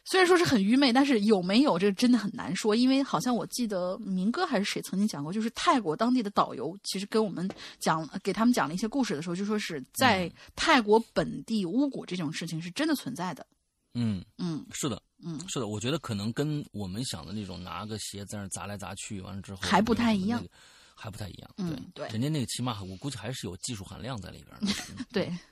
[0.04, 13.46] 虽然说是很愚昧，但是有没有这个真的很难说，因为好像我记得明哥还是谁曾经讲过，就是泰国当地的导游其实跟我们讲，给他们讲了一些故事的时候，就说是在嗯泰国本地巫蛊这种事情是真的存在的。
[13.94, 20.54] 嗯，嗯是的，嗯，是的，我觉得可能跟我们想的那种拿个鞋在那砸来砸去，完了之后还不太一样那个，
[20.94, 21.50] 还不太一样。
[21.58, 25.04] 嗯对人家那个起码我估计还是有技术含量在里边儿的。
[25.12, 25.32] 对。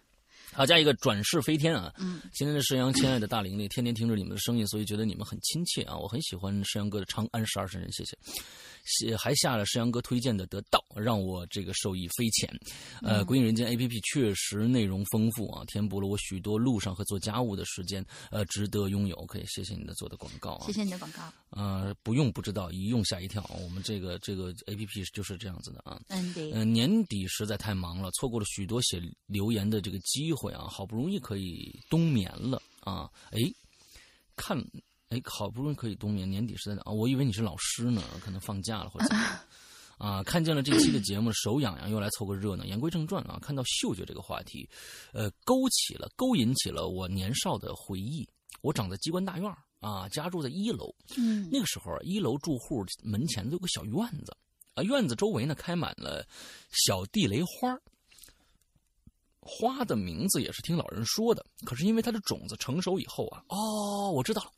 [0.53, 1.93] 好，加一个转世飞天啊！
[1.99, 5.97] 嗯，今天的沈阳，亲爱的大玲玲，天天听着你们的声音，所以觉得你们很亲切啊！
[5.97, 8.19] 我很喜欢沈阳哥的《长安十二时辰》，谢谢。
[8.91, 12.49] 写还下了沈阳哥推荐的《得到》，让我这个受益匪浅。
[13.03, 19.25] 呃，《鬼影人间》A P P 确实内容丰富啊，填补了我许多路上和做家务的时间，呃，值得拥有。
[19.27, 20.67] 可以谢谢你的做的广告啊！
[20.67, 21.23] 谢谢你的广告。
[21.51, 23.49] 呃，不用不知道，一用吓一跳。
[23.63, 26.01] 我们这个这个 A P P 就是这样子的啊。
[26.09, 26.51] 嗯，对。
[26.53, 30.67] 嗯，年底实在太忙了，错过了许多写留言的这个机会啊！
[30.69, 33.09] 好不容易可以冬眠了啊！
[33.31, 33.39] 哎，
[34.37, 34.59] 看，
[35.11, 39.39] 哎，好不容易可以冬眠，年底是在啊，我以为你是老师呢，可能放假了或者怎么样
[39.99, 40.23] 啊！
[40.23, 42.65] 看见了这期的节目，手痒痒，又来凑个热闹。
[42.65, 44.71] 言归正传啊，看到嗅觉这个话题，
[45.13, 48.25] 呃，勾起了勾引起了我年少的回忆。
[48.63, 50.95] 我长在机关大院啊，家住在一楼。
[51.17, 54.37] 嗯，那个时候，一楼住户门前都有个小院子
[54.75, 56.25] 啊，院子周围呢开满了
[56.87, 57.77] 小地雷花
[59.41, 64.53] 花的名字也是听老人说的，可是因为它的种子成熟以后啊，哦，我知道了，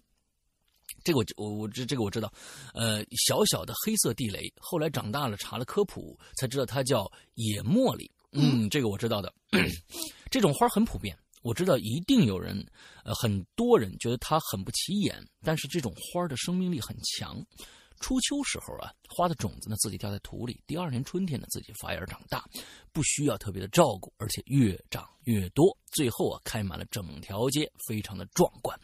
[1.05, 2.33] 这个我我我这这个我知道，
[2.75, 9.33] 呃，小小的黑色地雷，后来长大了查了科普才知道它叫野茉莉，嗯，这个我知道的，
[10.31, 11.17] 这种花很普遍。
[11.43, 12.65] 我知道一定有人，
[13.05, 17.45] 呃，很多人觉得它很不起眼，但是这种花的生命力很强。
[17.99, 22.45] 初秋时候啊，花的种子呢自己掉在土里，第二年春天呢自己发芽长大，
[22.93, 28.79] 不需要特别的照顾，而且越长越多，最后啊开满了整条街，非常的壮观。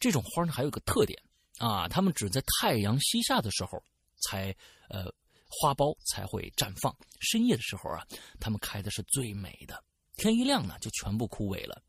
[0.00, 1.16] 这种花呢还有个特点
[1.58, 3.82] 啊，它们只在太阳西下的时候
[4.22, 4.54] 才
[4.88, 5.04] 呃
[5.48, 8.06] 花苞才会绽放，深夜的时候啊，
[8.38, 9.82] 它们开的是最美的。
[10.16, 11.82] 天一亮呢，就全部枯萎了。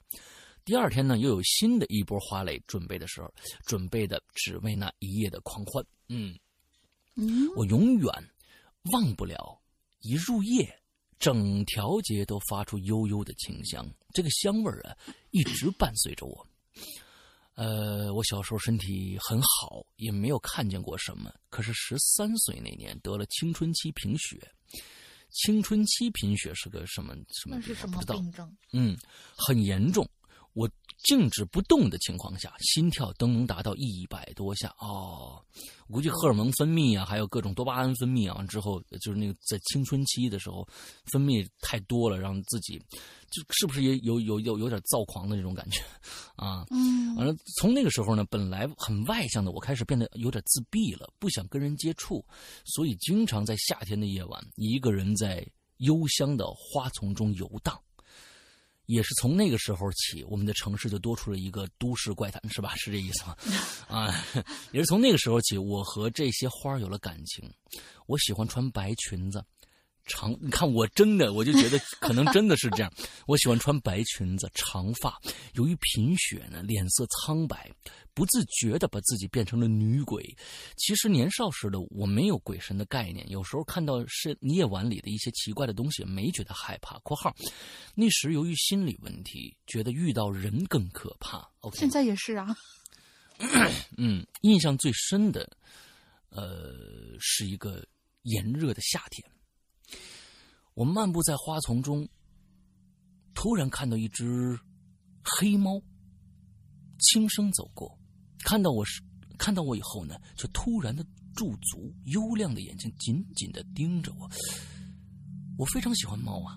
[0.66, 3.34] 第二天呢，又有新的一波花蕾准备的时候，
[3.66, 5.86] 准备的只为那一夜的狂欢。
[6.10, 6.38] 嗯，
[7.16, 8.12] 嗯，我永远
[8.92, 9.62] 忘不了，
[10.00, 10.78] 一入夜，
[11.20, 13.90] 整条街都发出悠悠的清香。
[14.14, 14.98] 这个香味儿啊，
[15.32, 16.46] 一直伴随着我。
[17.58, 21.34] 呃，我小时候身体很好，也没有看见过什么。
[21.50, 24.40] 可是十三岁那年得了青春期贫血。
[25.32, 27.56] 青春期贫血是个什么什么？
[27.56, 28.56] 那是什么病症？
[28.74, 28.96] 嗯，
[29.36, 30.08] 很严重。
[30.58, 30.68] 我
[31.04, 35.40] 静止不动的情况下，心跳都能达到一百多下哦。
[35.88, 40.68] 我估计荷尔蒙分泌啊，还有各种多巴胺分泌啊，之后就是那个在青春期的时候
[41.12, 42.82] 分泌太多了，让自己
[43.30, 45.80] 就是不是也有有有有点躁狂的那种感觉
[46.36, 46.66] 啊？
[46.72, 52.26] 嗯，完了，从那个时候呢，本来很外向的我开始变得有点自闭了，不想跟人接触，
[52.66, 57.80] 所以经常在夏天的夜晚一个人在幽香的花丛中游荡。
[58.88, 62.74] 也是从那个时候起，我们的城市就多出了一个都市怪谈，是吧？
[62.76, 63.36] 是这意思吗？
[63.88, 64.26] 啊，
[64.72, 67.48] 也是从那个时候起，我和这些花有了感情。
[68.08, 69.44] 我喜欢穿白裙子，
[70.08, 72.92] 长，你看我真的，我就觉得可能真的是这样。
[73.28, 75.20] 我喜欢穿白裙子，长发。
[75.54, 77.70] 由于贫血呢，脸色苍白，
[78.14, 80.24] 不自觉的把自己变成了女鬼。
[80.78, 86.98] 其实年少时的我没有鬼神的概念，有时候看到是夜晚里的一些奇怪的东西，没觉得害怕。
[87.04, 87.36] （括号）
[87.94, 91.48] 那时由于心理问题，觉得遇到人更可怕。
[91.60, 92.56] OK，现在也是啊。
[93.98, 95.48] 嗯，印象最深的，
[96.30, 96.74] 呃，
[97.20, 97.86] 是一个
[98.24, 99.24] 炎热的夏天。
[100.78, 102.08] 我漫步在花丛中，
[103.34, 104.56] 突然看到一只
[105.24, 105.82] 黑猫
[107.00, 107.98] 轻声走过，
[108.44, 109.02] 看到我是
[109.40, 114.30] 看到我以后呢，却突然的驻足，幽亮的眼睛紧紧的盯着我。
[115.58, 116.56] 我非常喜欢猫啊，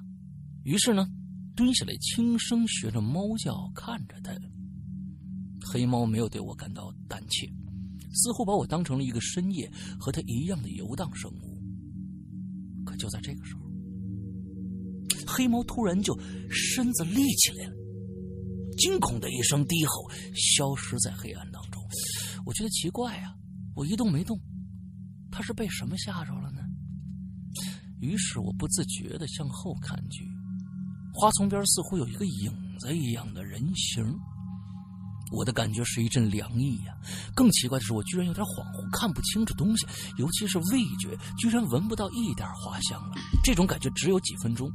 [0.64, 1.08] 于是呢，
[1.56, 4.38] 蹲下来轻声学着猫叫，看着它。
[5.72, 7.50] 黑猫没有对我感到胆怯，
[8.12, 11.58] 似乎把我当成了一个深夜和它一样的游荡生物。
[12.84, 13.59] 可就在这个时候，
[15.30, 16.18] 黑猫突然就
[16.50, 17.74] 身子立起来了，
[18.76, 21.82] 惊恐的一声低吼，消失在黑暗当中。
[22.44, 23.34] 我觉得奇怪呀、
[23.74, 24.38] 我一动没动，
[25.30, 26.60] 他是被什么吓着了呢？
[28.00, 30.26] 于是我不自觉的向后看去，
[31.12, 34.02] 花丛边似乎有一个影子一样的人形。
[35.30, 36.94] 我的感觉是一阵凉意呀、
[37.34, 39.86] 更奇怪的是，我居然有点恍惚，看不清楚东西，
[40.18, 43.14] 尤其是味觉，居然闻不到一点花香了。
[43.44, 44.70] 这种感觉只有几分钟。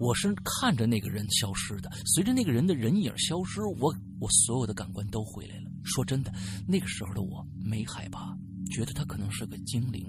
[0.00, 5.70] 我是看着那个人消失的，随着那个人的人影消失，我我所有的感官都回来了。
[5.82, 6.32] 说真的，
[6.66, 8.36] 那个时候的我没害怕，
[8.70, 10.06] 觉得他可能是个精灵。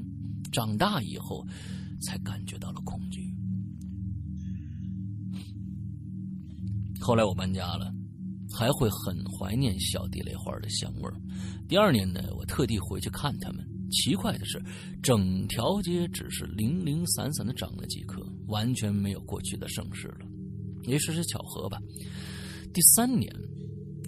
[0.51, 1.45] 长大以后，
[2.01, 3.34] 才感觉到了恐惧。
[6.99, 7.91] 后来我搬家了。
[8.52, 11.14] 还会很怀念小地雷花的香味儿。
[11.68, 13.66] 第二年呢，我特地回去看他们。
[13.91, 14.62] 奇怪的是，
[15.02, 20.28] 整条街只是零零散散的长了几棵，完全没有过去的盛世了。
[20.84, 21.80] 也许是巧合吧。
[22.72, 23.34] 第三年，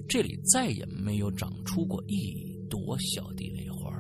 [0.07, 3.91] 这里再也没有长出过一朵小地雷花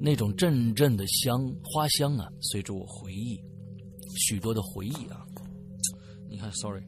[0.00, 3.40] 那种阵阵的香花香啊，随着我回忆
[4.16, 5.24] 许多的回忆啊。
[6.28, 6.82] 你看，sorry，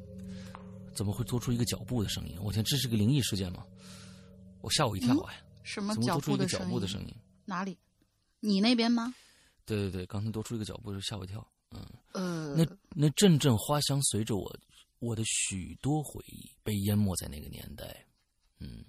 [1.01, 2.36] 怎么会做出一个脚步的声音？
[2.42, 3.64] 我天，这是个灵异事件吗？
[4.61, 5.42] 我吓我一跳哎！
[5.62, 7.07] 什么怎么脚多出一个脚步的声音？
[7.07, 7.14] 步的声音？
[7.46, 7.78] 哪里？
[8.40, 9.14] 你那边吗？
[9.64, 11.51] 对对对，刚才多出一个脚步，就吓我一跳。
[11.70, 14.55] 嗯，呃，那那阵阵花香随着我
[14.98, 18.05] 我的许多回忆被淹没在那个年代。
[18.59, 18.84] 嗯，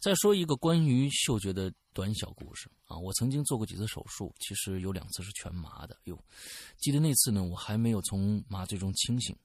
[0.00, 5.98] 再说一个关于嗅觉的短小故事啊，我曾经做过几次手术，其实有两次是全麻的。
[6.04, 6.16] 哟，
[6.78, 9.36] 记得那次呢，我还没有从麻醉中清醒，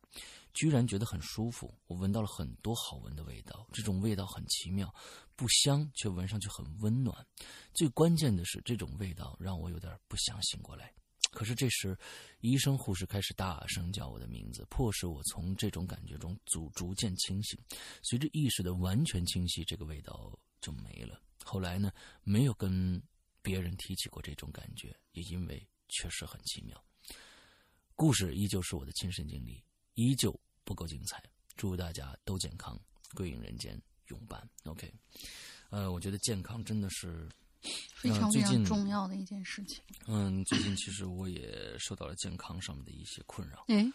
[0.53, 4.93] 居然觉得很舒服，我闻到了很多好闻的味道，这种味道很奇妙，
[5.35, 7.25] 不香却闻上去很温暖。
[7.73, 10.93] 最关键的是，这种味道让我有点不想醒过来。
[11.31, 11.95] 可是这时，
[12.39, 17.59] 医生护士开始大声叫我的名字，迫使我从这种感觉中逐逐渐清醒。
[18.01, 21.21] 随着意识的完全清晰，这个味道就没了。
[21.43, 21.91] 后来呢，
[22.23, 22.99] 没有跟
[23.43, 26.83] 别人提起过这种感觉，也因为确实很奇妙。
[27.93, 29.63] 故事依旧是我的亲身经历，
[29.99, 30.33] 依旧
[30.63, 31.21] 不够精彩。
[31.57, 32.79] 祝大家都健康，
[33.15, 33.77] 归隐人间，
[34.07, 34.49] 永伴。
[34.63, 34.89] OK，
[35.71, 37.27] 呃，我觉得健康真的是
[37.93, 39.83] 非常非常重要的一件事情。
[40.07, 43.65] 嗯，最近其实我也受到了健康上面的一些困扰。
[43.67, 43.85] 哎，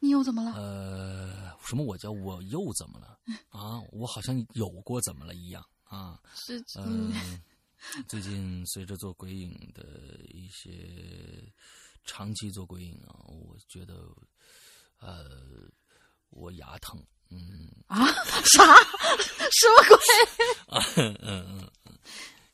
[0.00, 0.52] 你又怎么了？
[0.52, 3.80] 呃，什么我叫我又怎么了啊？
[3.90, 6.20] 我好像有过怎么了一样啊？
[6.36, 11.50] 是嗯嗯，，最近随着做鬼影的一些
[12.04, 14.14] 长期做鬼影啊，我觉得
[15.00, 15.30] 呃，
[16.30, 18.06] 我牙疼，嗯啊
[18.54, 18.64] 啥
[19.50, 19.98] 什么鬼？
[20.96, 21.98] 嗯嗯嗯，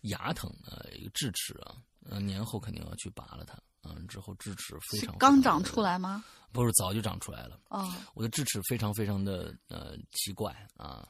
[0.02, 1.76] 牙疼啊，一个智齿啊，
[2.10, 6.24] 嗯，年后肯定要去拔了它，嗯，之后智齿非常刚长出来吗？
[6.52, 7.60] 不是早就长出来了。
[7.68, 11.06] 哦，我的智齿非常非常的呃奇怪啊，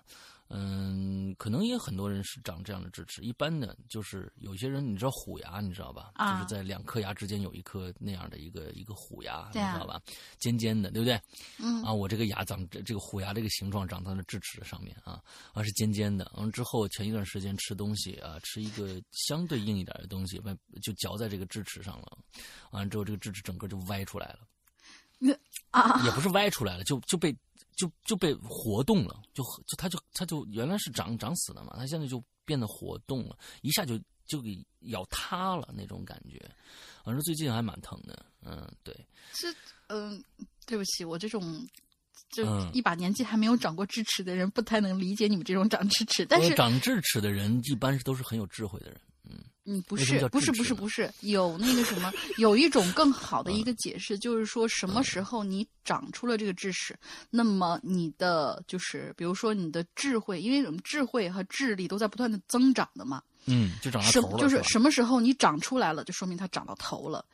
[0.53, 3.23] 嗯，可能也很多人是长这样的智齿。
[3.23, 6.11] 一般的就是有些人，你知道虎牙，你知道吧？
[6.15, 10.03] 啊就是在两颗牙之间有一颗那样的一个一个虎牙，你知道吧？
[10.39, 11.21] 尖尖的，对不对？
[11.59, 15.23] 嗯啊，我这个牙长这这个虎牙这个形状长在了智齿上面啊，
[15.55, 16.29] 啊是尖尖的。
[16.35, 22.19] 完了之后，前一段时间吃东西啊，吃一个相对硬一点的东西，外就嚼在这个智齿上了，
[22.73, 24.41] 完了之后这个智齿整个就歪出来了。
[25.23, 25.33] 那
[25.71, 27.33] 啊，也不是歪出来了，就就被
[27.77, 36.39] 就就被活动了，就就它就它就原来是长长死的嘛，它现在就变得活动了，一下就就给咬塌了那种感觉，
[37.05, 38.95] 反正最近还蛮疼的，嗯，对，
[39.33, 39.55] 是
[39.89, 40.23] 嗯，
[40.66, 41.66] 对不起，我这种。
[42.29, 46.25] 就嗯一把年纪还没有长过智齿的人，不太能理解你们这种长智齿。
[46.25, 49.01] 但是呃长智齿的人一般是都是很有智慧的人，
[49.73, 56.99] 你不是不是不是不是有那个什么，有一种更好的一个解释，就是说什么时候你长出了这个智齿，
[57.31, 67.25] 那么你的就是比如说你的智慧，因为我们智慧和智力都在不断的增长的嘛，嗯，就长到头了，吧就是什么时候你长出来了，就说明它长到头了。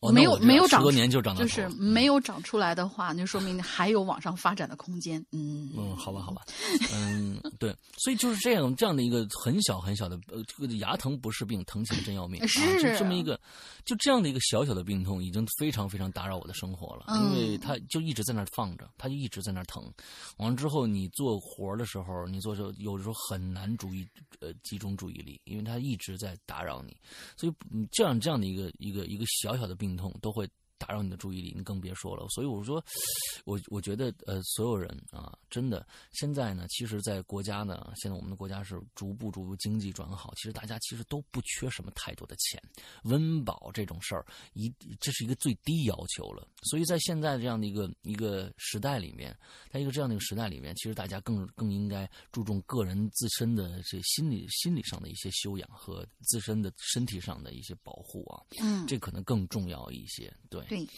[0.00, 5.24] 哦没有那我知道10没有长出多年就长到就是没有长出来的话，那就说明还有往上发展的空间。
[5.32, 5.70] 嗯。
[5.76, 6.42] 嗯，好吧，好吧，
[6.94, 12.80] 嗯，对，所以就是这样这样的一个很小很小的呃，这个牙疼不是病，疼起来真要命，啊、是。
[12.82, 13.38] 就这么一个，
[13.84, 19.92] 就这样的一个小小的病痛，已经非常非常打扰我的生活了，因为嗯它就一直在那儿放着，它就一直在那儿疼，
[20.38, 24.06] 完了之后你做活儿的时候，你做时候有的时候很难注意
[24.40, 26.96] 呃集中注意力，因为它一直在打扰你，
[27.36, 30.48] 所以嗯这样这样的一个一个一个小小的病痛都会。
[30.80, 32.26] 打扰你的注意力，你更别说了。
[32.30, 32.82] 所以我说，
[33.44, 42.60] 我我觉得呃，所有人啊，真的现在呢，其实，在国家呢，现在我们的国家是逐步逐步经济转好，其实大家其实都不缺什么太多的钱，
[43.04, 44.24] 温饱这种事儿
[44.54, 46.48] 一这是一个最低要求了。
[46.62, 49.36] 所以在现在这样的一个一个时代里面，
[49.70, 60.32] 在一个这样的一个时代里面，其实大家更更应该注重个人自身的这心理心理上的一些修养和自身的身体上的一些保护啊，嗯，这可能更重要一些。
[60.48, 60.88] 对对。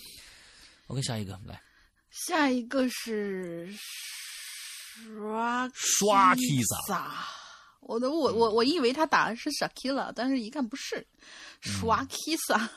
[0.89, 1.59] OK，下一个来。
[2.11, 7.11] 下一个是刷刷 Kisa
[7.81, 11.07] 我的我我我以为他打的是 Shakira，但是一看不是，
[11.63, 12.69] 刷 Kisa，、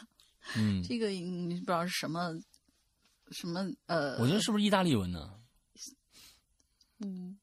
[0.56, 2.32] 嗯，这个你不知道是什么
[3.32, 5.30] 什么呃，我觉得是不是意大利文呢？
[7.00, 7.38] 嗯，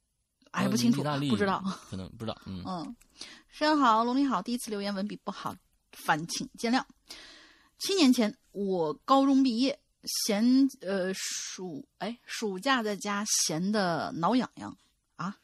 [0.52, 1.62] 哎呃不清楚意大利，不知道。
[1.90, 2.40] 可能不知道。
[2.46, 2.96] 嗯， 嗯，
[3.50, 5.54] 山好，龙你好，第一次留言文笔不好，
[5.92, 6.82] 烦请见谅。
[7.84, 14.76] 七年前我高中毕业，闲呃暑哎暑假在家闲的挠痒痒
[15.16, 15.34] 啊，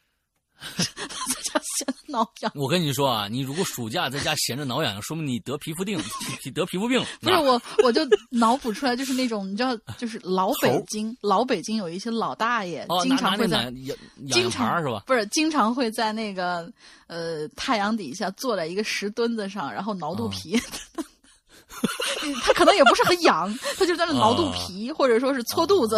[0.77, 2.53] 在家闲的挠痒。
[2.55, 5.99] 我跟你说啊，你如果暑假在家闲着挠痒痒，说明你得皮肤病，
[6.45, 7.05] 你得皮肤病。
[7.21, 13.69] 不是我，我就脑补出来，就是那种你知道，就是老北京，老北京有一些老大爷，哦，经常会在
[14.31, 15.03] 经痒常是吧？
[15.09, 16.73] 不是经常会在那个
[17.09, 20.57] 呃太阳底下坐在一个石墩子上，然后挠肚皮。
[22.43, 25.97] 他可能也不是很痒，他就在那挠肚皮，或者说是搓肚子，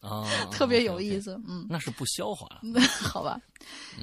[0.00, 1.40] 啊， 特别有意思。
[1.48, 2.48] 嗯，那是不消化。
[3.02, 3.40] 好吧，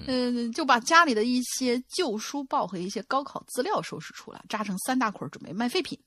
[0.08, 5.98] 嗯，就把家里的一些旧书报和一些高考资料收拾出来，扎成三大捆，准备卖废品。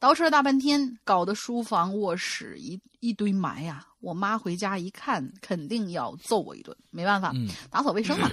[0.00, 3.86] 捯饬了大半天，搞得书房、卧室一一堆埋呀！
[4.00, 6.76] 我妈回家一看，肯定要揍我一顿。
[6.90, 8.28] 没办法，嗯打扫卫生嘛。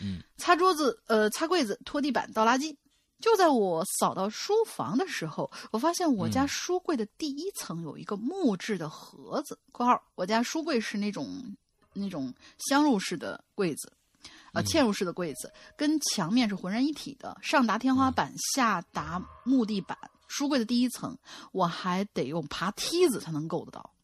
[0.00, 2.74] 嗯，擦桌子，呃，擦柜子，拖地板，倒垃圾。
[3.22, 11.56] 就在我扫到书房的时候，我发现我家书柜的第一层有一个木质的盒子（括号我家书柜是那种
[11.94, 13.92] 那种镶入式的柜子，
[14.52, 19.96] 呃，嵌入式的柜子，跟墙面是浑然一体的，上达天花板，下达木地板。
[20.26, 21.16] 书柜的第一层，
[21.52, 23.94] 我还得用爬梯子才能够得到，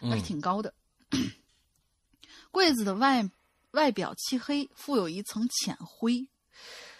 [0.00, 0.74] 还是挺高的。
[2.50, 3.30] 柜子的外
[3.72, 6.26] 外表漆黑，附有一层浅灰，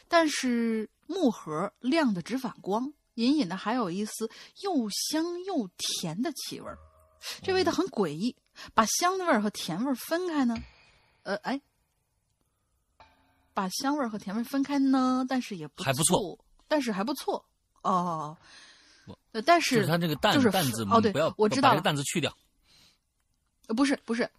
[0.06, 4.30] 但是木盒亮得直反光，隐隐的还有一丝
[4.62, 6.78] 又香又甜的气味儿。
[7.42, 8.36] 这味道很诡异，
[8.74, 10.56] 把香味儿和甜味儿分开呢？
[11.22, 11.60] 呃，哎，
[13.54, 15.24] 把香味儿和甜味儿分开呢？
[15.28, 16.38] 但是也不还不错，
[16.68, 17.44] 但是还不错
[17.82, 18.36] 哦。
[19.32, 22.36] 呃，但就是是它这个蛋就是蛋字哦对不要我知道了把这个蛋字去掉，
[23.68, 24.30] 呃不是不是，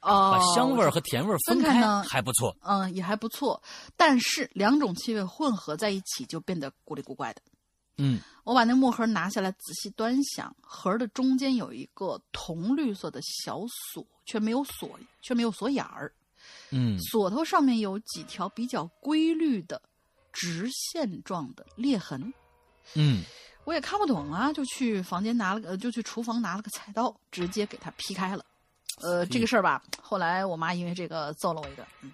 [0.00, 2.56] 哦，把香味儿和甜味儿分开呢还不错。
[2.62, 3.60] 嗯，也还不错，
[3.96, 7.42] 但是两种气味混合在一起就变得古里古怪的。
[8.00, 13.60] 嗯我把那木盒拿下来，仔细端详，盒的中间有一个铜绿色的小
[13.92, 16.12] 锁，却没有锁，却没有锁眼儿。
[16.70, 19.82] 嗯锁头上面有几条比较规律的
[20.32, 22.32] 直线状的裂痕。
[22.94, 23.24] 嗯
[23.64, 28.44] 我也看不懂啊，就去房间拿了个，呃就去厨房拿了个菜刀，直接给它劈开了。
[29.02, 31.86] 呃，这个事儿吧，后来我妈因为这个揍了我一顿。
[32.02, 32.12] 嗯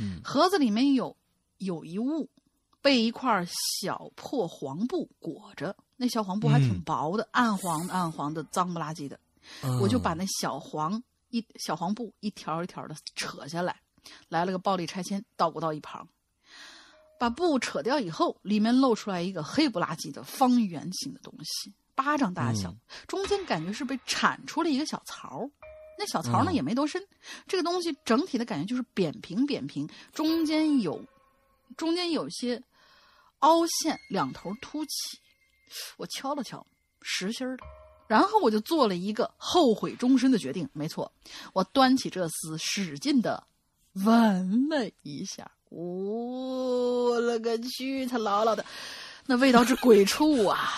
[0.00, 1.14] 嗯盒子里面有
[1.58, 2.28] 有一物，
[2.80, 3.46] 被一块
[3.80, 9.18] 小破黄布裹着，那小黄布还挺嗯薄的，暗黄的暗黄的，脏不拉几的。
[9.80, 13.80] 我就把那小黄一小黄布一条一条的扯下来，
[14.28, 16.08] 来了个暴力拆迁，倒鼓到一旁。
[17.18, 22.74] 把布扯掉以后，里面露出来一个黑不拉几的方圆形的东西，巴掌大小，
[23.06, 25.46] 中间感觉是被铲出了一个小槽。
[26.00, 27.06] 那小槽呢嗯也没多深，
[27.46, 31.04] 这个东西整体的感觉就是扁平扁平，中间有
[31.76, 32.62] 中间有些
[33.40, 34.90] 凹陷，两头凸起。
[35.98, 36.66] 我敲了敲，
[37.02, 37.64] 实心儿的。
[38.08, 40.66] 然后我就做了一个后悔终身的决定。
[40.72, 41.12] 没错，
[41.52, 43.44] 我端起这丝，使劲的
[43.92, 45.50] 闻了一下。
[45.68, 48.64] 我、勒个去，它牢牢的，
[49.26, 50.72] 那味道之鬼畜啊！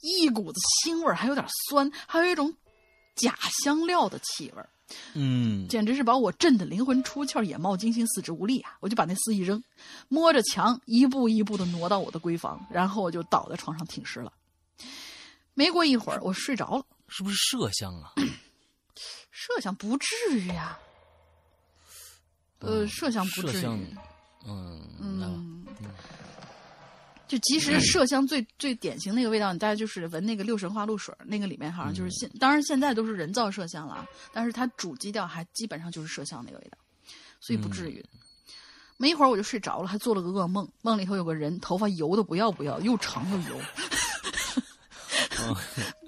[0.00, 2.56] 一股子腥味儿，还有点酸，还有一种
[3.20, 4.68] 假香料的气味儿，
[5.14, 8.76] 嗯简直是把我震得灵魂出窍、眼冒金星、四肢无力啊！
[8.80, 9.62] 我就把那丝一扔，
[10.08, 14.32] 摸着墙，一步一步的挪到我的闺房，然后我就倒在床上挺尸了。
[15.54, 16.84] 没过一会儿，我睡着了。
[17.08, 18.12] 是不是麝香啊？
[19.32, 20.06] 麝香不至
[20.38, 20.78] 于呀、
[22.60, 23.66] 呃，麝香不至于。，
[24.46, 25.66] 嗯那嗯，
[27.30, 36.76] 就其实麝香最最典型那个味道，你大概就是闻那个六神花露水，那个里面好像就是现，当然现在都是人造麝香了啊，但是它主基调还基本上就是麝香那个味道，
[37.38, 38.04] 所以不至于。
[38.96, 43.60] 没一会儿我就睡着了，还做了个噩梦，梦里头有个人头发油的不要不要，又长又油。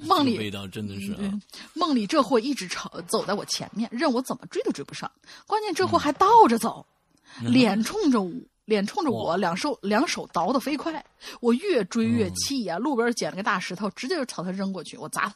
[0.02, 1.40] 梦 里味道真的是啊嗯，
[1.72, 5.10] 梦里这货一直朝走在我前面，任我怎么追都追不上。
[5.46, 6.84] 关键这嗯货还倒着走，
[7.40, 8.30] 脸冲着我，
[8.64, 11.04] 脸冲着我，两手两手倒的飞快。
[11.40, 15.34] 我越追越气呀、路边捡了个大石头，直接就朝他扔过去，我砸他。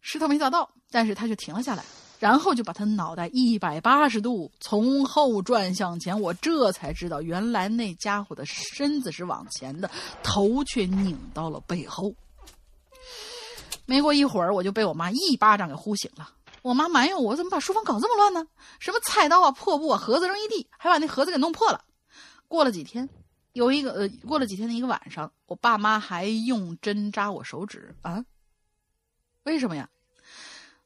[0.00, 1.84] 石头没砸到，但是他却停了下来，
[2.18, 6.18] 然后就把他脑袋一百八十度从后转向前。
[6.18, 9.90] 我这才知道，原来那家伙的身子是往前的，
[10.22, 12.14] 头却拧到了背后。
[13.86, 16.30] 没过一会儿，我就被我妈一巴掌给呼醒了。
[16.62, 18.46] 我妈埋怨我怎么把书房搞这么乱呢？
[18.78, 21.82] 什么菜刀啊、破布啊、盒子扔一地，还把那盒子给弄破了。
[22.48, 23.08] 过了几天，
[23.52, 28.24] 有一个呃，过了几天的一个晚上，我爸妈还用针扎我手指啊？
[29.44, 29.88] 为什么呀？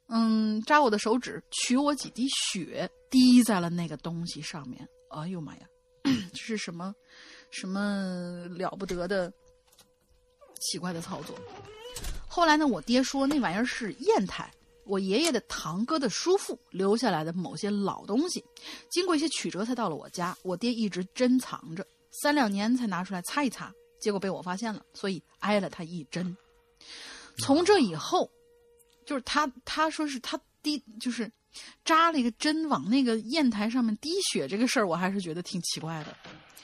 [0.09, 4.87] 嗯，扎我的手指，取我几滴血，滴在了那个东西上面。
[5.11, 5.67] 哎呦妈呀，
[6.33, 6.95] 这 是什么
[7.51, 9.33] 什么了不得的
[10.61, 11.39] 奇怪的操作？
[12.27, 14.51] 后来呢，我爹说那玩意儿是砚台，
[14.85, 18.45] 我爷爷的堂哥的叔父留下来的某些老东西，
[18.91, 20.37] 经过一些曲折才到了我家。
[20.43, 26.37] 我爹一直珍藏着，三两年才拿出来擦一擦，结果被我发现了，所以挨了他一针。
[27.39, 28.31] 从这以后，
[29.07, 31.31] 就是他他说是他滴就是
[31.85, 36.17] 扎了一个针往那个砚台上面滴血这个事儿，我还是觉得挺奇怪的。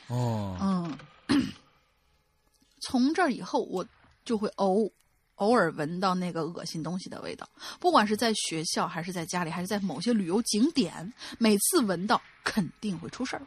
[0.09, 0.99] 哦，嗯，
[2.83, 3.87] 从这儿以后，我
[4.25, 4.91] 就会偶
[5.39, 7.49] 偶尔闻到那个恶心东西的味道，
[7.81, 13.43] 不管是在学校，还是在家里，还是在某些旅游景点，每次闻到肯定会出事儿。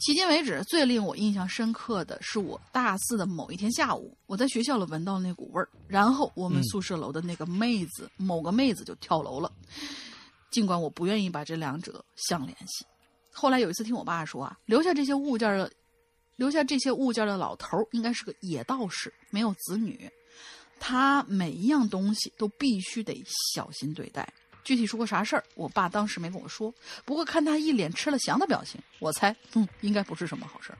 [0.00, 9.52] 迄今为止，最令我印象深刻的是我大四的某一天下午，我在学校里闻到那股味儿，然后我们宿舍楼的那个妹子，某个妹子就跳楼了。
[10.50, 12.84] 尽管我不愿意把这两者相联系，
[13.32, 15.70] 后来有一次听我爸说啊，留下这些物件的，
[16.34, 20.10] 留下这些物件的老头应该是个野道士，没有子女，
[20.84, 23.22] 他每一样东西都必须得
[23.54, 24.28] 小心对待。
[24.64, 26.74] 具体出过啥事儿，我爸当时没跟我说。
[27.04, 30.78] 不过看他一脸吃了翔的表情，我猜，嗯，应该不是什么好事儿。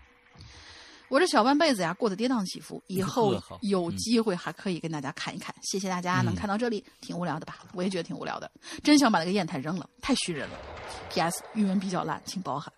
[1.08, 5.54] 我这小半辈子呀，过得跌宕起伏，以后有嗯机会还可以跟大家看一看。
[5.62, 7.60] 谢谢大家能嗯看到这里，挺无聊的吧？
[7.72, 8.50] 我也觉得挺无聊的，
[8.82, 10.58] 真想把那个砚台扔了，太虚人了。
[11.10, 11.44] P.S.
[11.54, 12.72] 语文比较烂，请包涵。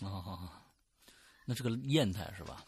[0.00, 0.48] 哦，
[1.44, 2.64] 那是个砚台是吧？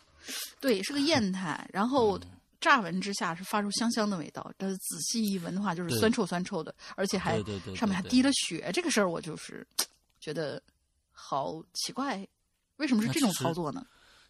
[0.60, 2.28] 对，是个砚台，然后嗯
[2.60, 7.42] 乍闻之下是发出香香的味道，但是仔细一闻的话，就是酸臭酸臭的，而且还
[7.74, 8.70] 上面还滴了血。
[8.72, 9.66] 这个事儿我就是
[10.20, 10.62] 觉得
[11.10, 12.26] 好奇怪，
[12.76, 13.86] 为什么是这种操作呢？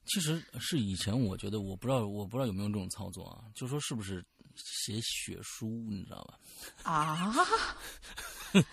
[0.06, 4.24] 其实是以前我觉得，我不知道，我不知道有没有这种操作啊，就说是不是
[4.56, 6.38] 写血书，你知道吧？
[6.90, 7.34] 啊，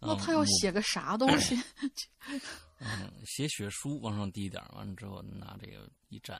[0.00, 1.58] 那啊他要写个啥东西？
[2.80, 6.38] 嗯，写血书往上滴一点，完了之后拿这个一蘸，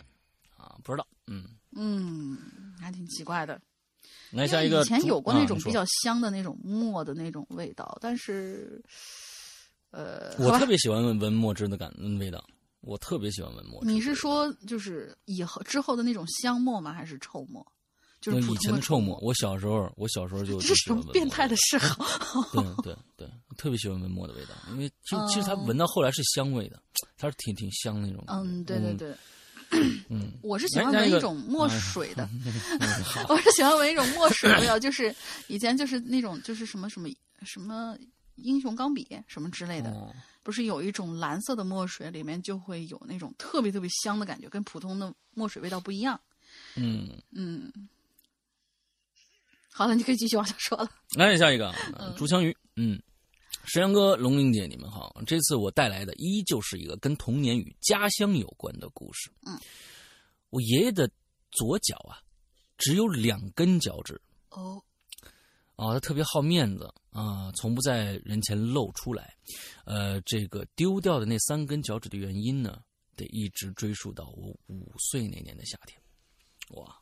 [0.60, 1.44] 啊，不知道，嗯，
[1.74, 2.36] 嗯，
[2.78, 3.60] 还挺奇怪的。
[4.30, 8.82] 那下一个以前有过那种比较香的那种墨的那种味道，但是，
[9.90, 12.44] 呃，我特别喜欢闻闻墨汁的感嗯味道，
[12.80, 13.90] 我特别喜欢闻墨汁。
[13.90, 16.92] 你是说就是以后之后的那种香墨吗？
[16.92, 17.64] 还是臭墨？
[18.20, 19.18] 就是以前的臭臭墨？
[19.20, 22.04] 我小时候，我小时候就这就是喜什么变态的嗜好？
[22.52, 26.80] 对对对，我特别喜欢闻墨的味道，因为其实其实它哦闻到后来是香味的，
[27.16, 28.22] 它是挺挺香那种。
[28.28, 29.18] 嗯，对对，对，嗯，
[30.42, 32.28] 我是喜欢闻一种墨哎水的，
[33.28, 35.14] 我是喜欢闻一种墨水的味道，就是
[35.46, 37.08] 以前就是那种就是什么什么
[37.44, 37.96] 什么
[38.36, 40.12] 英雄钢笔什么之类的，哦。
[40.42, 46.18] 不是有一种蓝色的墨水，里面就会有那种特别特别香的感觉，跟普通的墨水味道不一样。
[46.76, 47.70] 嗯，嗯，
[49.70, 50.90] 好了，你可以继续往下说了。
[51.14, 53.00] 来下一个，呃竹香鱼，嗯，
[53.64, 55.14] 石阳哥、龙玲姐，你们好。
[55.26, 59.30] 这次我带来的依旧是一个跟童年与家乡有关的故事。
[59.46, 59.58] 嗯，
[60.48, 61.08] 我爷爷的
[61.50, 62.18] 左脚啊，
[62.78, 64.82] 只有两根脚趾哦，
[65.76, 69.36] 啊，他特别好面子啊，从不在人前露出来。
[69.84, 72.82] 呃，这个丢掉的那三根脚趾的原因呢，
[73.14, 76.00] 得一直追溯到我五岁那年的夏天。
[76.70, 76.96] 哇，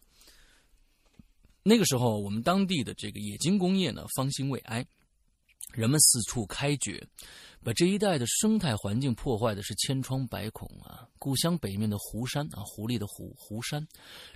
[1.62, 4.86] 那个时候我们当地的这个冶金工业呢方兴未艾，
[5.72, 7.06] 人们四处开掘，
[7.62, 11.08] 把这一带的生态环境破坏的是千疮百孔啊。
[11.18, 13.86] 故乡北面的湖山啊，狐狸的湖湖山，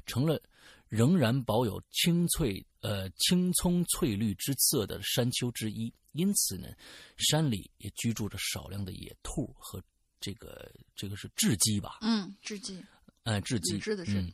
[0.07, 0.41] 成了
[0.89, 5.93] 仍然保有青翠呃青葱翠绿之色的山丘之一。
[6.13, 6.69] 因此呢，
[7.17, 9.83] 山里也居住着少量的野兔和
[10.21, 11.99] 这个这个是雉鸡吧？
[12.03, 12.85] 嗯，雉鸡，
[13.23, 14.33] 哎，雉鸡，纸质的是嗯。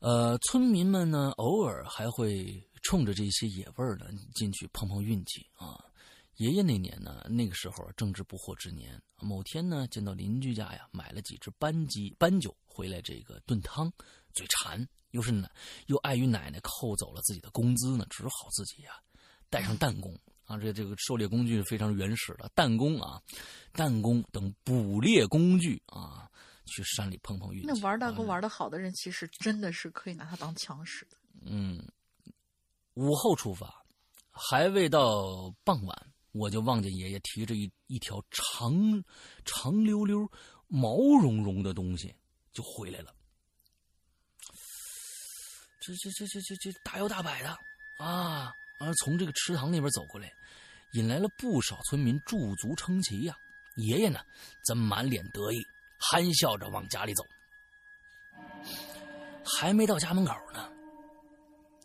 [0.00, 5.84] 呃，村民们呢，偶尔还会冲着这些野味儿呢进去碰碰运气啊。
[6.36, 9.00] 爷爷那年呢，那个时候正值不惑之年。
[9.20, 13.92] 某天呢，见到邻居家呀买了几只斑鸡斑鸠回来，这个炖汤，
[14.32, 15.50] 嘴馋，又是奶，
[15.86, 18.92] 又碍于奶奶扣走了自己的工资呢，只好自己呀
[19.50, 23.20] 带上弹弓啊，这这个狩猎工具是非常原始的弹弓啊，
[23.74, 26.26] 弹弓等捕猎工具啊，
[26.64, 27.66] 去山里碰碰运气。
[27.66, 31.18] 那玩弹弓啊玩的好的人，其实真的是可以拿它当枪使的。
[31.42, 31.86] 嗯，
[32.94, 33.72] 午后出发，
[34.30, 38.72] 还未到傍晚，我就望见爷爷提着一一条长
[39.44, 40.30] 长溜溜、
[40.66, 42.14] 毛茸茸的东西
[42.52, 43.14] 就回来了。
[45.80, 47.56] 这这这这这这大摇大摆的
[47.98, 50.30] 啊，而从这个池塘那边走过来，
[50.92, 53.34] 引来了不少村民驻足称奇呀、
[53.76, 54.20] 爷爷呢，
[54.64, 55.62] 则满脸得意，
[55.98, 57.24] 憨笑着往家里走。
[59.42, 60.70] 还没到家门口呢，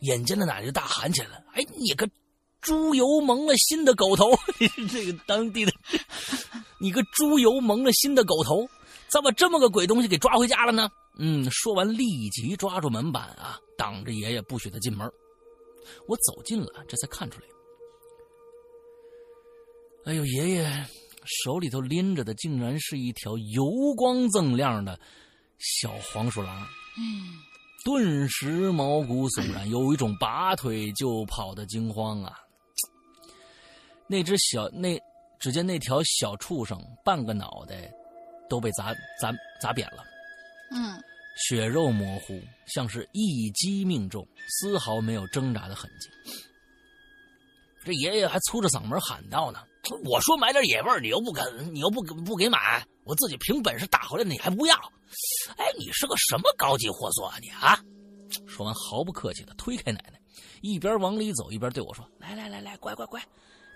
[0.01, 2.09] 眼尖的奶奶就大喊起来了：“哎，你个
[2.61, 4.31] 猪油蒙了心的狗头！
[4.91, 5.71] 这个当地的，
[6.79, 8.67] 你个猪油蒙了心的狗头，
[9.07, 15.09] 怎么这么个鬼东西给抓回家了呢？”嗯，说完立即抓住门板啊，挡着爷爷不许他进门。
[16.07, 17.47] 我走近了，这才看出来。
[20.05, 20.85] 哎呦，爷爷
[21.23, 23.63] 手里头拎着的竟然是一条油
[23.95, 24.99] 光锃亮的
[25.57, 26.67] 小黄鼠狼。
[26.97, 27.39] 嗯，
[27.86, 32.36] 顿时毛骨悚然，有一种拔腿就跑的惊慌啊！
[34.07, 34.99] 那只小那，
[35.39, 37.93] 只见那条小畜生半个脑袋
[38.49, 39.31] 都被砸砸
[39.61, 40.03] 砸扁了，
[40.71, 40.99] 嗯，
[41.38, 46.09] 血肉模糊，像是一击命中，丝毫没有挣扎的痕迹。
[47.83, 49.59] 这爷爷还粗着嗓门喊道呢
[50.09, 54.76] ：“我说买点野味你又不肯，你又不不给买，我自己凭本事打回来，你还不要？
[55.58, 57.80] 哎，你是个什么高级货色啊你啊！”
[58.47, 60.20] 说完，毫不客气的推开奶奶，
[60.62, 63.24] 一边往里走，一边对我说：“来来来来，乖乖乖，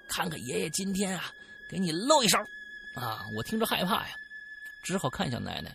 [0.10, 1.32] 看看爷爷今天啊，
[1.72, 2.38] 给你露一手。”
[2.98, 4.16] 啊，我听着害怕呀，
[4.84, 5.74] 只好看向奶奶。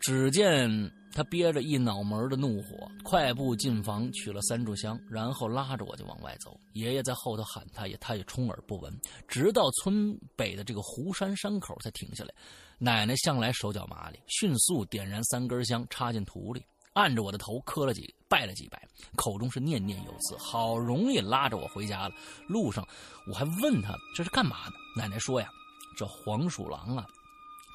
[0.00, 0.68] 只见
[1.12, 6.58] 他憋着一脑门的怒火，快步进房取了三炷香，然后拉着我就往外走。
[6.74, 8.96] 爷爷在后头喊他，也他也充耳不闻，
[9.26, 12.34] 直到村北的这个湖山山口才停下来。
[12.78, 18.80] 奶奶向来手脚麻利，迅速点燃三根香，插进土里，按着我的头磕了几拜了几拜，
[19.16, 20.36] 口中是念念有词。
[20.38, 22.14] 好容易拉着我回家了，
[22.48, 22.86] 路上
[23.26, 24.72] 我还问他这是干嘛呢？
[24.96, 25.50] 奶奶说呀，
[25.96, 27.06] 这黄鼠狼啊。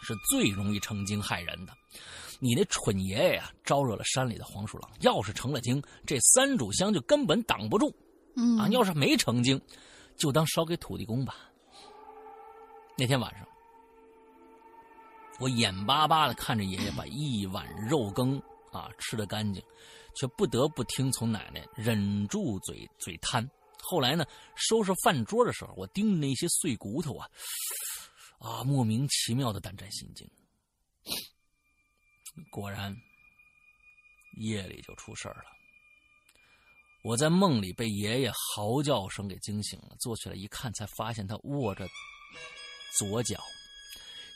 [0.02, 1.74] 是最容易成精害人的，
[2.40, 4.92] 你那蠢爷爷呀，招惹了山里的黄鼠狼。
[5.02, 7.94] 要是成了精，这三炷香就根本挡不住。
[8.36, 9.60] 嗯啊，要是没成精，
[10.18, 11.36] 就当烧给土地公吧。
[12.98, 13.48] 那天晚上，
[15.40, 19.64] 我眼巴巴的看着爷爷把一碗肉羹啊吃得干净，
[20.16, 23.50] 却不得不听从奶奶忍住嘴嘴贪。
[23.82, 24.26] 后来呢，
[24.56, 27.30] 收拾饭桌的时候，我盯着那些碎骨头啊。
[28.40, 30.30] 啊，莫名其妙的胆战心惊。
[32.50, 32.96] 果然，
[34.38, 35.46] 夜里就出事儿了。
[37.04, 41.88] 我在梦里被爷爷嚎叫声给惊醒了，坐起来一看，才发现他握着
[42.98, 43.40] 左脚，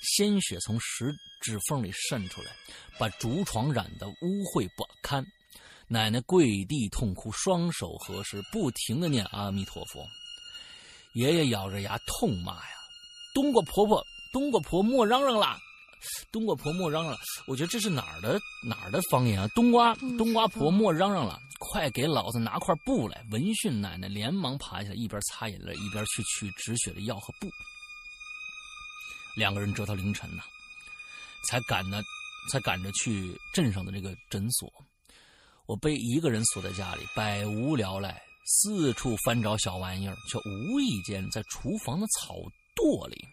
[0.03, 2.51] 鲜血从食指缝里渗出来，
[2.99, 5.25] 把竹床染得污秽不堪。
[5.87, 10.07] 奶奶跪地痛哭，双手合十，不停的念阿弥陀佛。
[11.13, 12.75] 爷爷咬着牙痛骂呀。
[13.33, 15.57] 冬瓜婆婆，冬瓜婆莫嚷嚷了，
[16.31, 17.19] 冬瓜婆莫嚷嚷了。
[17.45, 19.47] 我觉得这是哪儿的哪儿的方言啊？
[19.55, 23.25] 冬瓜冬瓜婆莫嚷嚷了，快给老子拿块布来！
[23.31, 27.49] 闻讯奶奶连忙爬起来，一边擦眼泪，一边去取止血的药和布。
[29.35, 30.43] 两个人折腾凌晨呐，
[31.47, 32.01] 才赶呢，
[32.51, 34.71] 才赶着去镇上的这个诊所。
[35.65, 42.35] 我被一个人锁在家里，百无聊赖，四处翻找小玩意儿，却无意间在厨房的草。
[42.75, 43.27] 垛里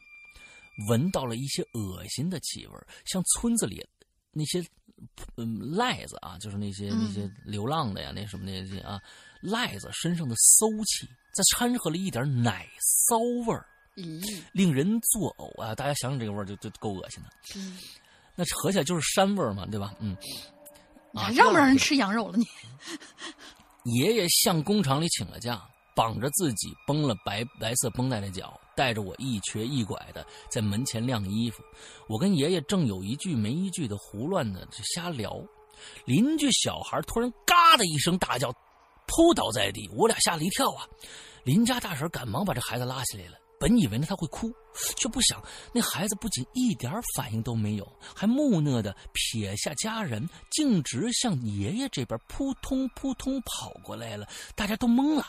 [0.88, 2.72] 闻到了一些恶心的气味，
[3.04, 3.86] 像村子里
[4.32, 4.64] 那些
[5.36, 9.00] 嗯赖子啊，就是那些那些流浪的呀，那什么那些啊
[9.40, 12.68] 赖子身上的馊气，再掺和了一点奶
[13.08, 13.54] 骚味
[14.52, 15.74] 令人作呕啊！
[15.74, 17.30] 大家想想这个味儿就就够恶心的。
[17.56, 17.78] 嗯，
[18.34, 19.94] 那合起来就是膻味儿嘛，对吧？
[20.00, 20.14] 嗯，
[21.14, 22.44] 啊，让不让人吃羊肉了你？
[23.98, 25.66] 爷爷向工厂里请了假。
[25.96, 31.62] 绑着自己绷了白白色绷带的脚，带着我一瘸一拐的在门前晾衣服。
[32.06, 35.42] 我跟爷爷正有一句没一句的胡乱的瞎聊，
[36.04, 38.52] 邻居小孩突然嘎的一声大叫，
[39.06, 40.86] 扑倒在地，我俩吓了一跳啊！
[41.44, 44.52] 邻家大婶赶忙把这孩子拉起来了，本以为呢他会哭，
[44.96, 45.42] 却不想
[45.72, 54.28] 那孩子不仅一点反应都没有，还木讷的撇下家人，径直向爷爷这边扑通扑通跑过来了。
[54.54, 55.24] 大家都懵了。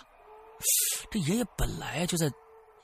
[1.12, 2.30] 这爷爷本来就在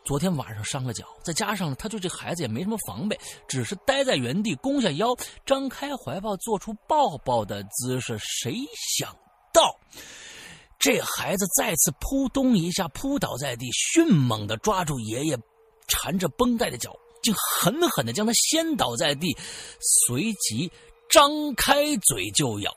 [0.06, 3.18] 昨天晚上伤了脚，再加上他对这孩子也没什么防备，
[3.48, 5.16] 只是待在原地，弓下腰，
[5.46, 8.18] 张开怀抱，做出抱抱的姿势。
[8.20, 8.56] 谁
[8.98, 9.16] 想
[9.54, 9.80] 到，
[10.78, 15.38] 这孩子再次扑通一下扑倒在地，迅猛的抓住爷爷
[15.88, 19.38] 缠着绷带的脚，竟狠狠的将他掀倒在地，
[20.08, 20.70] 随即
[21.10, 22.76] 张开嘴就咬。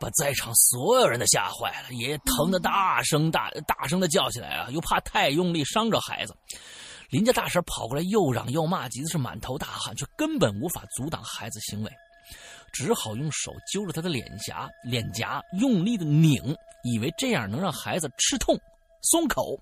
[0.00, 6.34] 把在场所有人都吓坏了，爷爷疼得大声大大声的叫起来啊，又怕太用力伤着孩子。
[7.10, 11.90] 邻家大婶跑过来，又嚷又骂，急的是满头大汗，却根本无法阻挡孩子行为，
[12.72, 18.58] 只好用手揪着他的脸颊，脸颊用力的拧，以为这样能让孩子吃痛
[19.00, 19.58] 松口。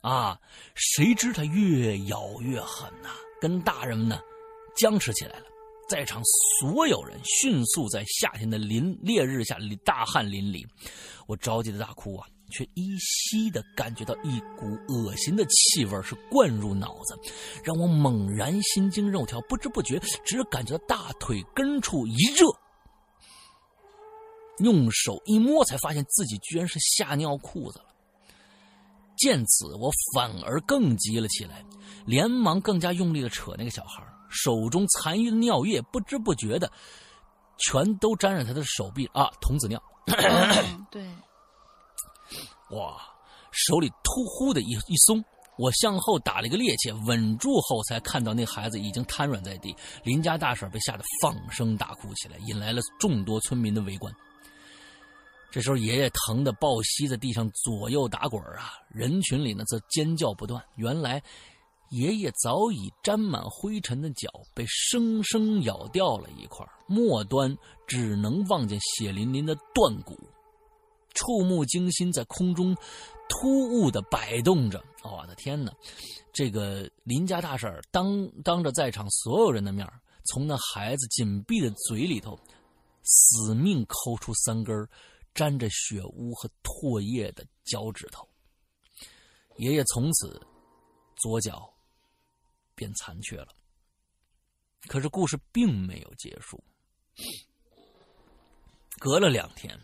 [0.00, 0.38] 啊，
[0.74, 3.10] 谁知他越咬越狠呐，
[3.40, 4.18] 跟大人们呢
[4.76, 5.46] 僵持起来了。
[5.88, 6.22] 在场
[6.60, 10.66] 所有人迅速在夏天的淋烈日下大汗淋漓，
[11.26, 17.18] 我着急的大哭啊，却依稀的感觉到一股恶心的气味是灌入脑子，
[17.62, 22.46] 让我猛然心惊肉跳，不知不觉只感觉到大腿根处一热。
[24.58, 27.86] 用手一摸，才发现自己居然是吓尿裤子了。
[29.16, 31.64] 见此，我反而更急了起来，
[32.06, 34.04] 连忙更加用力的扯那个小孩，
[34.34, 36.70] 手中残余的尿液不知不觉的
[37.58, 39.82] 全都沾染他的手臂啊，童子尿。
[40.06, 41.08] 嗯对，
[42.70, 43.00] 哇，
[43.52, 45.24] 手里突忽的一一松，
[45.56, 49.74] 我向后打了一个趔趄，稳住后才看到那孩子已经瘫软在地。
[50.02, 54.12] 邻家大婶被吓得放声大哭起来，引来了众多村民的围观。
[55.50, 60.60] 这时候，爷爷疼得抱膝在地上左右打滚啊，人群里呢则尖叫不断。
[60.74, 61.22] 原来，
[61.94, 70.18] 爷爷早已沾满灰尘的脚被生生咬掉了一块，末端只能望见血淋淋的断骨。
[71.14, 72.76] 触目惊心，在空中
[73.28, 74.84] 突兀的摆动着。
[75.04, 75.72] 我的天哪！
[76.32, 79.88] 这个邻家大婶当当着在场所有人的面
[80.24, 82.36] 从那孩子紧闭的嘴里头
[83.04, 84.88] 死命抠出三根
[85.32, 88.26] 沾着血污和唾液的脚趾头。
[89.58, 90.44] 爷爷从此
[91.14, 91.72] 左脚
[92.74, 93.48] 便残缺了。
[94.86, 96.62] 可是故事并没有结束。
[98.98, 99.78] 隔了两天，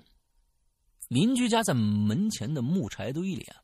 [1.08, 3.62] 邻居家在门前的木柴堆里啊，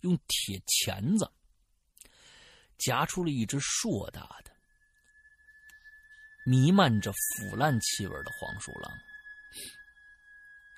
[0.00, 1.30] 用铁钳子
[2.78, 4.50] 夹出了一只硕大的、
[6.44, 8.92] 弥漫着腐烂气味的黄鼠狼。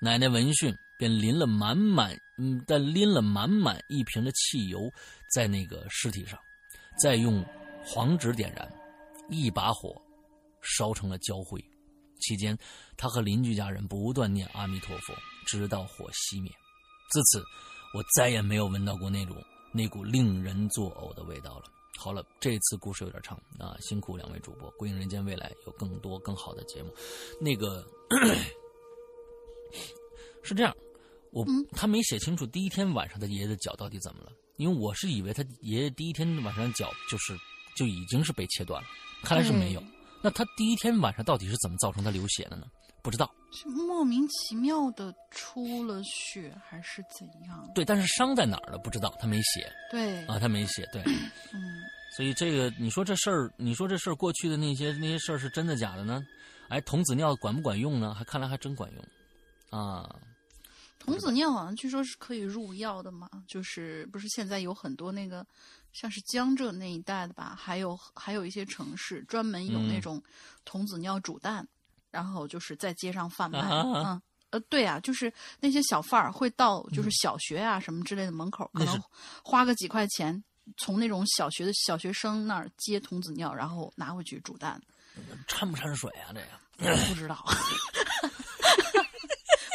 [0.01, 4.89] 奶奶闻讯，便淋了满满，嗯，但拎了满满一瓶的汽油
[5.33, 6.39] 在那个尸体上，
[7.01, 7.45] 再用
[7.85, 8.71] 黄纸点燃，
[9.29, 9.95] 一把火
[10.61, 11.63] 烧成了焦灰。
[12.21, 12.57] 期间，
[12.97, 15.13] 他和邻居家人不断念阿弥陀佛，
[15.45, 16.51] 直到火熄灭。
[17.09, 17.43] 自此，
[17.93, 19.35] 我再也没有闻到过那种
[19.71, 21.65] 那股令人作呕的味道了。
[21.97, 26.93] 好了，这次故事有点长啊，辛苦两位主播，归隐人间未来有更多更好的节目。
[27.39, 27.85] 那个
[30.43, 30.75] 是这样，
[31.31, 37.35] 我、他没写清楚第一天晚上他爷爷的脚到底怎么了，因为我是以为他爷爷第一天晚上脚就是
[37.79, 38.87] 就已经是被切断了，
[39.23, 39.81] 看来是没有。
[40.21, 42.67] 那他第一天晚上到底是怎么造成他流血的呢？
[43.01, 43.33] 不知道。
[43.53, 47.71] 是莫名其妙的出了血还是怎样？
[47.73, 50.85] 对，但是伤在哪儿了不知道，他没写对，啊，他没写。
[50.91, 51.01] 对，
[51.53, 51.81] 嗯，
[52.17, 56.21] 所以这个你说这事儿，你说这事儿过去的那些那些事儿是真的假的呢？
[56.67, 58.13] 哎，童子尿管不管用呢？
[58.13, 60.13] 还看来还真管用啊。
[60.99, 65.47] 童子尿好像据说是可以入药的嘛，就是不是现在有很多那个
[65.93, 70.23] 像是江浙那一带的吧，还有还有一些城市专门有那嗯种
[70.65, 71.67] 童子尿煮蛋，
[72.11, 74.21] 然后就是在街上贩卖，啊嗯。
[74.51, 78.99] 呃，对啊，就是那些小贩儿会到就是小学啊什么之类的门口，可能
[79.43, 80.43] 花个几块钱，
[80.77, 84.81] 从那种小学的小学生那儿接童子尿，然后拿回去煮蛋。
[85.47, 86.33] 掺不掺水啊？
[86.79, 87.45] 这个不知道，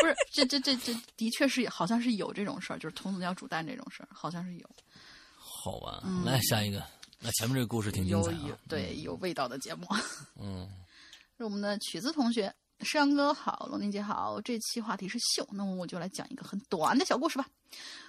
[0.01, 4.69] 不是这这这这的确是好像是有这种事儿，就是童子尿煮蛋这种事儿，好像是有
[5.65, 6.03] 好吧。
[6.27, 6.85] 来下一个，
[7.21, 8.39] 那前面这个故事挺精彩啊。
[8.47, 9.87] 有对有味道的节目。
[10.39, 10.69] 嗯，
[11.39, 14.39] 是我们的曲子同学，诗阳哥好，龙玲姐好。
[14.43, 17.49] 这期话题是秀，那么我就来讲一个很短的小故事吧。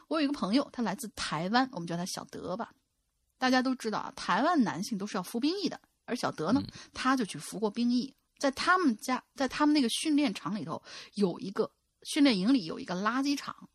[0.09, 2.73] 我有一个朋友，他来自台湾，我们叫他小德吧。
[3.37, 6.61] 大家都知道啊，台湾男性都是要服兵役的，而小德呢，
[6.93, 8.13] 他就去服过兵役。
[8.37, 10.83] 在他们家，在他们那个训练场里头，
[11.13, 11.71] 有一个
[12.03, 13.69] 训练营里有一个垃圾场。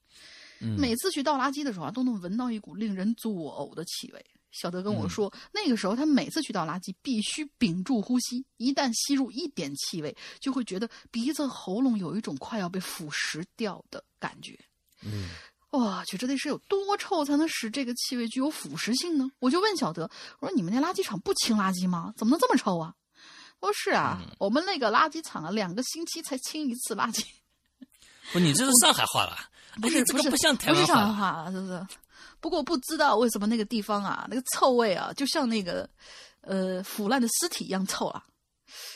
[0.61, 4.25] 嗯每次去倒垃圾的时候啊，都能闻到一股令人作呕的气味。
[4.53, 14.59] 小德跟我说，那个时候他每次去倒垃圾，必须屏住呼吸，一旦吸入一点气味，就会觉得鼻子、喉咙有一种快要被腐蚀掉的感觉。
[15.05, 15.29] 嗯，
[15.71, 19.31] 我去，这得是有多臭才能使这个气味具有腐蚀性呢？
[19.39, 22.13] 我就问小德，我说你们那垃圾场不清垃圾吗？
[22.17, 22.93] 怎么能这么臭啊？
[23.61, 27.25] 他说是啊，我们那个垃圾场啊，两个星期才清一次垃圾。
[28.33, 29.39] 不，你这是上海话了，
[29.81, 31.87] 不是哎这个是不像台湾话，是不是？
[32.41, 35.89] 不过不知道为什么那个地方啊，那个臭味啊，就像那个
[36.41, 38.25] 呃腐烂的尸体一样臭啊，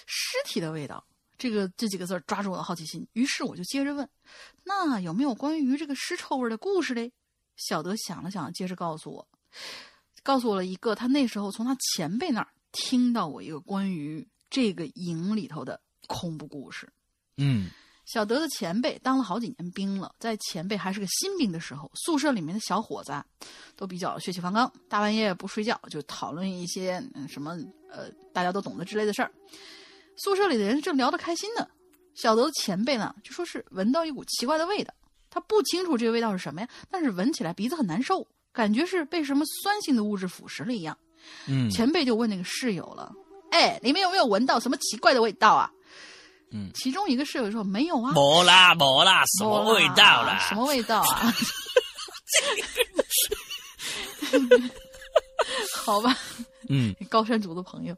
[0.07, 1.05] 尸体的味道。
[1.37, 4.09] 这个这几个字抓住我的好奇心，于是我就接着问
[4.65, 7.13] ：“那有没有关于这个尸臭味的故事嘞？”
[7.57, 9.29] 小德想了想，接着告诉我，
[10.23, 16.89] 告诉我了一个他那时候从他前辈那儿听到过一个关于这个营里头的恐怖故事。
[17.37, 17.69] 嗯
[18.05, 23.25] 小德的前辈当了好几年兵了，在前辈还是个新兵的时候，宿舍里面的小伙子啊，
[23.77, 27.57] 都比较血气方刚，大半夜不睡觉就讨论一些嗯什么
[27.91, 29.31] 呃大家都懂得之类的事儿。
[30.17, 31.67] 宿舍里的人正聊得开心呢，
[32.15, 34.93] 小德的前辈呢就说是闻到一股奇怪的味道，
[35.31, 40.97] 他不清楚这个味道是什么呀，但是闻起来鼻子很难受，感觉是被什么酸性的物质腐蚀了一样。
[41.49, 43.11] 嗯前辈就问那个室友了
[43.51, 45.73] ：“哎，你们有没有闻到什么奇怪的味道啊？”
[46.55, 50.39] 嗯其中一个室友说没有啊，没啦没啦，什么味道啦？
[50.49, 51.35] 什么味道啊？
[55.85, 56.17] 好吧，
[56.69, 57.95] 嗯高山族的朋友，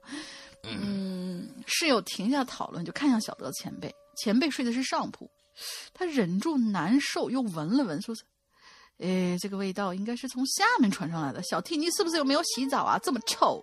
[0.65, 3.95] 嗯，室友停下讨论，就看向小德前辈。
[4.17, 5.31] 前辈睡的是上铺，
[5.93, 8.23] 他忍住难受，又闻了闻，说是
[8.99, 11.43] ：“哎，这个味道应该是从下面传上来的。
[11.43, 12.99] 小 T，你是不是有没有洗澡啊？
[12.99, 13.63] 这么臭！”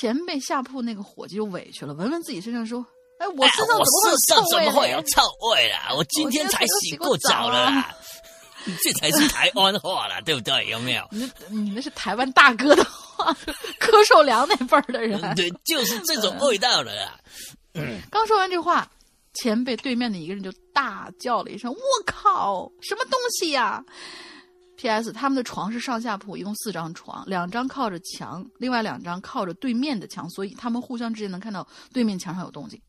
[0.00, 2.84] 前辈下铺那个伙计就委屈了，闻闻自己身上说
[3.18, 5.02] ：“哎，我身上怎么会有臭味身上怎么会有？
[5.02, 5.94] 臭味啦？
[5.96, 7.94] 我今天才洗过澡了啦，
[8.82, 10.68] 这才是台湾话啦，对不对？
[10.68, 11.06] 有没有？
[11.10, 13.36] 你那你那是台湾大哥的话，
[13.78, 15.20] 柯受良那辈儿的人。
[15.34, 17.18] 对，就是这种味道的啦。
[18.10, 18.88] 刚说完这话，
[19.34, 23.84] 前辈对面的一个人就大叫了一声：“我靠，什么东西呀
[24.76, 25.12] ！”P.S.
[25.12, 32.80] 他们的床是上下铺，一共四张床，两张靠着墙，另外两张靠着对面的墙，所以他们互相之间能看到对面墙上有动静。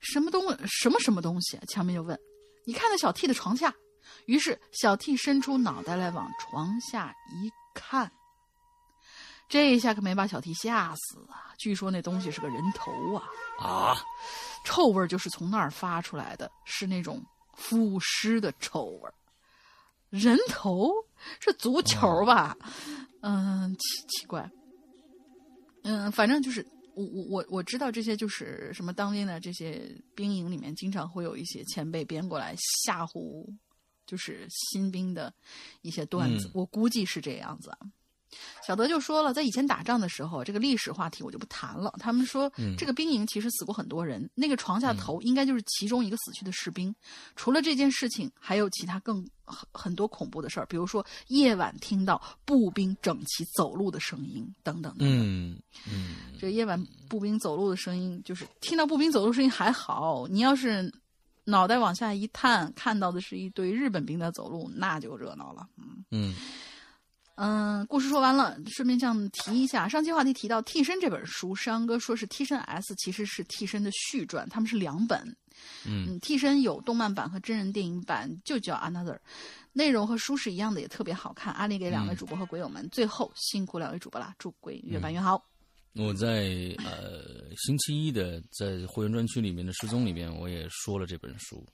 [0.00, 1.62] 什么东什么什么东西啊？
[1.68, 2.18] 强明就问
[2.66, 3.74] ：“你看那小 T 的床下。”
[4.26, 8.10] 于是小 T 伸出脑袋来往床下一看，
[9.48, 11.52] 这一下可没把小 T 吓死啊！
[11.58, 13.28] 据说那东西是个人头啊！
[13.58, 13.96] 啊，
[14.64, 17.22] 臭味就是从那儿发出来的，是那种
[17.54, 19.10] 腐尸的臭味。
[20.08, 20.90] 人头
[21.38, 22.56] 是足球吧？
[23.20, 24.50] 嗯，奇奇怪。
[25.82, 26.66] 嗯，反正就是
[26.98, 33.46] 我我我我知道这些就是什么当兵的这些兵营里面经常会有一些前辈编过来吓唬，
[34.04, 35.32] 就是新兵的
[35.82, 37.78] 一些段子，嗯我估计是这样子啊。
[38.66, 41.92] 小德就说了，在以前打仗的时候，这个历史话题我就不谈了。
[41.98, 46.94] 他们说，嗯这个兵营其实死过很多人，那个床下头应该就是其中一个死去的士兵。
[47.36, 55.08] 除了这件事情，还有其他更很很多恐怖的事儿，比如说夜晚听到步兵整齐走路的声音等等等等。
[55.08, 55.58] 嗯
[55.90, 60.92] 嗯，这夜晚步兵走路的声音，就是听到步兵走路声音还好，你要是
[61.44, 65.66] 脑袋往下一探，看到的是一堆日本兵在走路，那就热闹了。
[65.78, 66.34] 嗯嗯
[67.40, 75.20] 嗯，故事说完了，顺便向提一下，上期话题提到《替身》这本书，山哥说是《替身 S》，其实是《替身》的续传，他们是两本。
[75.86, 79.16] 嗯嗯，替身有动漫版和真人电影版，就叫 Another，
[79.72, 81.52] 内容和书是一样的，也特别好看。
[81.54, 82.88] 安利给两位主播和鬼友们。
[82.90, 85.40] 最后辛苦两位主播啦，祝鬼越办越好。
[85.94, 87.22] 我在呃
[87.56, 91.64] 星期一的在会员专区里面的失踪里面，我也说了这本书。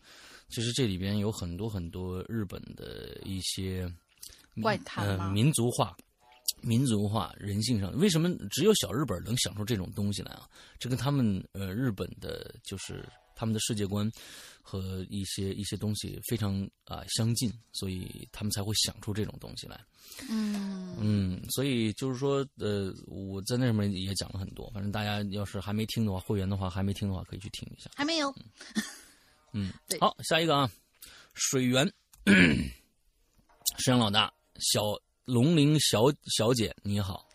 [0.50, 3.90] 其实这里边有很多很多日本的一些
[4.62, 5.96] 怪谈吗呃民族化、
[6.60, 10.48] 民族化、人性上，为什么只有小日本能想出这种东西来啊？
[10.78, 14.10] 这跟他们呃日本的就是他们的世界观
[14.62, 19.78] 和一些一些东西非常啊、相近，所以他们才会想出这种东西来。
[20.30, 24.70] 嗯，嗯，所以就是说，呃，我在那上面也讲了很多。
[24.70, 27.90] 反正大家要是还没听的话，会员的话还没听的话，可以去听一下。
[27.96, 28.32] 还没有。
[29.52, 30.70] 嗯 对，好，下一个啊，
[31.34, 31.90] 水源，
[33.78, 34.80] 沈阳老大，小
[35.24, 37.26] 龙鳞小小姐你好，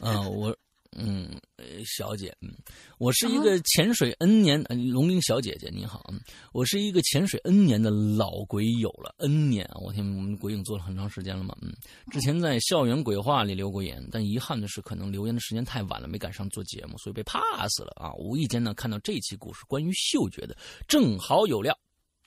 [0.00, 0.56] 啊、我。
[0.96, 2.54] 嗯，呃小姐，嗯，
[2.98, 6.20] 我是一个潜水 N 年，呃龙鳞小姐姐，你好，嗯，
[6.52, 11.74] 我是一个潜水 N 年的老鬼友了，N 年啊，我天，我们鬼影做了很长时间了嘛，嗯，
[12.12, 18.14] 之前在校园鬼话里留过言，但遗憾的是，可能留言的时间太晚了，没赶上做节目，所以被 pass 了啊。
[18.14, 21.76] 无意间呢，看到这期故事关于嗅觉的，正好有料，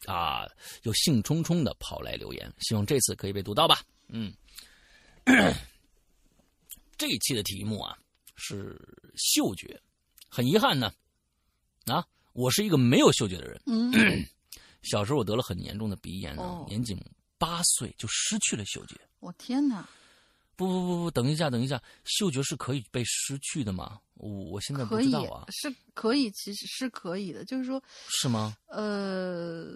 [0.08, 0.46] 啊，
[0.84, 3.80] 又兴冲冲的跑来留言，希望这次可以被读到吧。
[4.10, 4.34] 嗯，
[6.98, 7.98] 这一期的题目啊
[8.36, 8.80] 是
[9.16, 9.80] 嗅觉，
[10.28, 10.92] 很遗憾呢，
[11.86, 13.62] 啊，我是一个没有嗅觉的人。
[13.66, 13.92] 嗯，
[14.84, 17.00] 小时候我得了很严重的鼻炎啊，哦年仅
[17.38, 18.96] 八岁就失去了嗅觉。
[19.20, 19.88] 我天哪，
[20.56, 24.00] 不不不不，等一下，等一下，嗅觉是可以被失去的吗？
[24.16, 28.58] 我我现在不可以知道啊，是可以，其实是可以的，就是说，是吗？
[28.68, 29.76] 呃，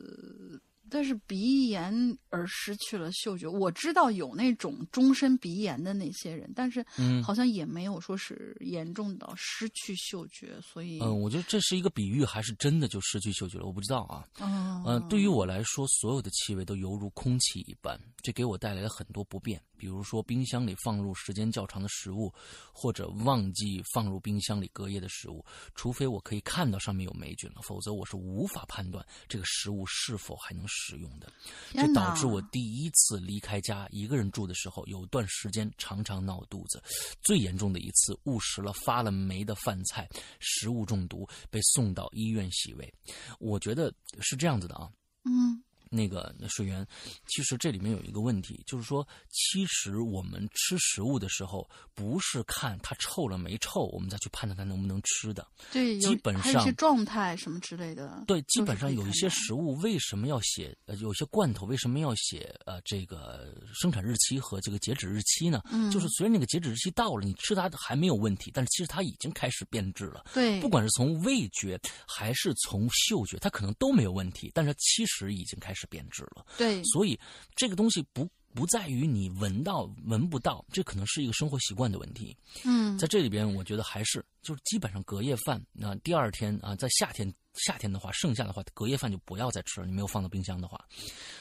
[0.92, 1.92] 但是鼻炎
[2.30, 13.66] 而失去了嗅觉，我知道有那种终身鼻炎的那些人，但是嗯好像也没有说是严重到失去嗅觉，所以嗯、我觉得这是一个比喻，还是真的就失去嗅觉了？
[13.66, 14.28] 我不知道啊。
[14.42, 19.62] 嗯嗯、对于我来说，所有的气味都犹如空气一般，这给我带来了很多不便。
[19.78, 22.32] 比如说，冰箱里放入时间较长的食物，
[22.72, 31.32] 或者忘记放入冰箱里隔夜的食物，除非我可以看到上面有霉菌了，否则我是无法判断这个食物是否还能食用的。
[31.74, 36.82] 这导致我第一次离开家一个人住的时候，有段时间常常闹肚子。
[37.22, 40.08] 最严重的一次，误食了发了霉的饭菜，
[40.40, 42.94] 食物中毒，被送到医院洗胃。
[43.40, 44.90] 我觉得是这样子的啊，
[45.26, 45.64] 嗯
[45.94, 46.88] 那个水源，
[47.28, 55.46] 其实这里面有一个问题，就是说，其实我们吃食物的时候，不是看它臭了没臭，我们再去判断它能不能吃的。
[55.70, 58.24] 对，基本还有一些上状态什么之类的。
[58.26, 65.62] 对，基本上有一些食物为什么要写呃，有些罐头为什么要写呃这个生产日期和这个截止日期呢？
[65.72, 70.24] 嗯就是虽然那个截止日期到了，你吃它还没有问题，但是其实它已经开始变质了。
[70.34, 71.78] 对，不管是从味觉
[72.08, 76.46] 还是从嗅觉，它可能都没有问题，但是其实已经开始变质了。
[76.58, 77.20] 对所以
[77.56, 82.36] 这个东西不不在于你闻到闻不到，这可能是一个生活习惯的问题。
[82.66, 89.88] 嗯在这里边，我觉得还是就是基本上隔夜饭，那、第二天啊，在夏天夏天的话，剩下的话隔夜饭就不要再吃了。
[89.88, 90.84] 你没有放到冰箱的话，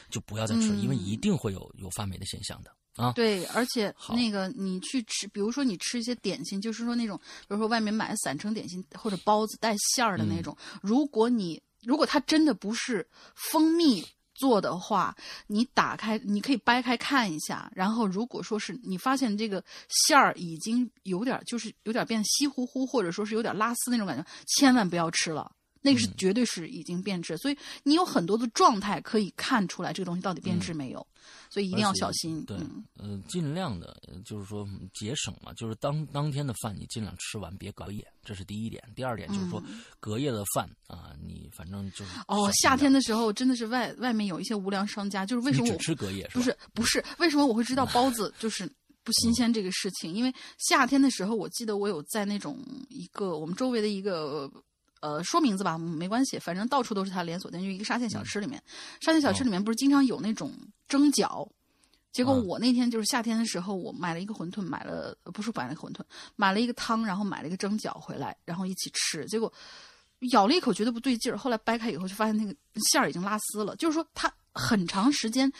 [0.09, 3.11] 就不要再吃，嗯因为一定会有有发霉的现象的啊。
[3.11, 14.01] 对，而且好那个你去吃，比如说你吃一些点心，就是说那种，比如说外面买的散成点心或者包子带馅儿的嗯那种，如果你如果它真的不是蜂蜜。
[14.41, 15.15] 做的话，
[15.45, 25.51] 你打开，你可以掰开看一下，然后如果说是你发现这个馅儿已经有点就是有点变稀糊糊，或者说是有点拉丝那种感觉，千万不要吃了，
[25.81, 27.37] 那个是嗯绝对是已经变质。
[27.37, 31.05] 所以你有很多的状态可以看出来这个东西到底变质没有，
[31.49, 32.43] 所以一定要小心。
[32.45, 38.81] 对，嗯呃，尽量的，呃就是说嗯节省嘛，就是当当天的饭你尽量吃完，别隔夜，这是第一点。
[38.95, 39.61] 第二点就是说，
[39.99, 46.37] 隔夜的饭啊，你反正就是嗯哦，夏天的时候真的是外外面有一些无良商家，就是为什么我只吃隔夜是？
[46.37, 48.65] 不是不是为什么我会知道包子就是
[49.03, 50.13] 不 新鲜这个事情？
[50.13, 52.59] 因为夏天的时候，我记得我有在那种
[52.89, 54.51] 一个我们周围的一个。
[55.01, 58.61] 呃，说名字吧，没关系，反正到处都是它连锁店，就一个沙县小吃里面，
[59.01, 60.51] 沙县小吃里面不是经常有那种
[60.87, 61.47] 蒸饺，
[62.11, 62.45] 结果嗯。
[62.47, 66.01] 我那天就是夏天的时候，我买了一个馄饨，买了呃不是买了一个馄饨，
[66.35, 69.51] 买了一个汤，然后买了一个蒸饺回来，然后一起吃，结果
[70.31, 72.55] 咬了一口觉得不对劲儿，后来掰开以后就发现那个
[72.91, 75.51] 馅儿已经拉丝了，就是说它很长时间，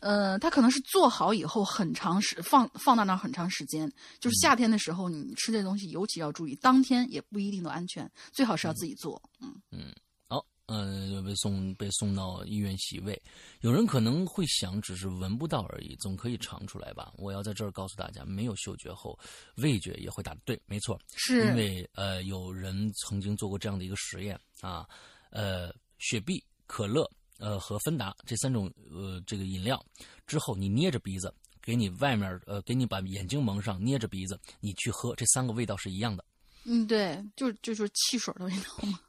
[0.00, 9.94] 呃，它可能是做好以后很长时放放到那儿很长时间，就是夏天的时候你吃这东西尤其要注意，当天也不一定都安全，最好是要自己做，嗯嗯
[10.28, 13.20] 好，呃，被送被送到医院洗胃。
[13.60, 17.12] 有人可能会想，只是闻不到而已，总可以尝出来吧？
[17.18, 19.18] 我要在这儿告诉大家，没有嗅觉后，
[19.56, 24.88] 味觉也会打对，没错，是因为呃，有人曾经做过这样的一个实验啊，
[25.30, 27.06] 呃，雪碧、可乐。
[27.42, 29.84] 呃，和芬达这三种呃这个饮料
[30.28, 36.24] 之后，你捏着鼻子，给你外面呃给你把眼睛蒙上，捏着鼻子，你去喝，这三个味道是一样的。
[36.62, 39.00] 嗯，对，就就是汽水的味道嘛，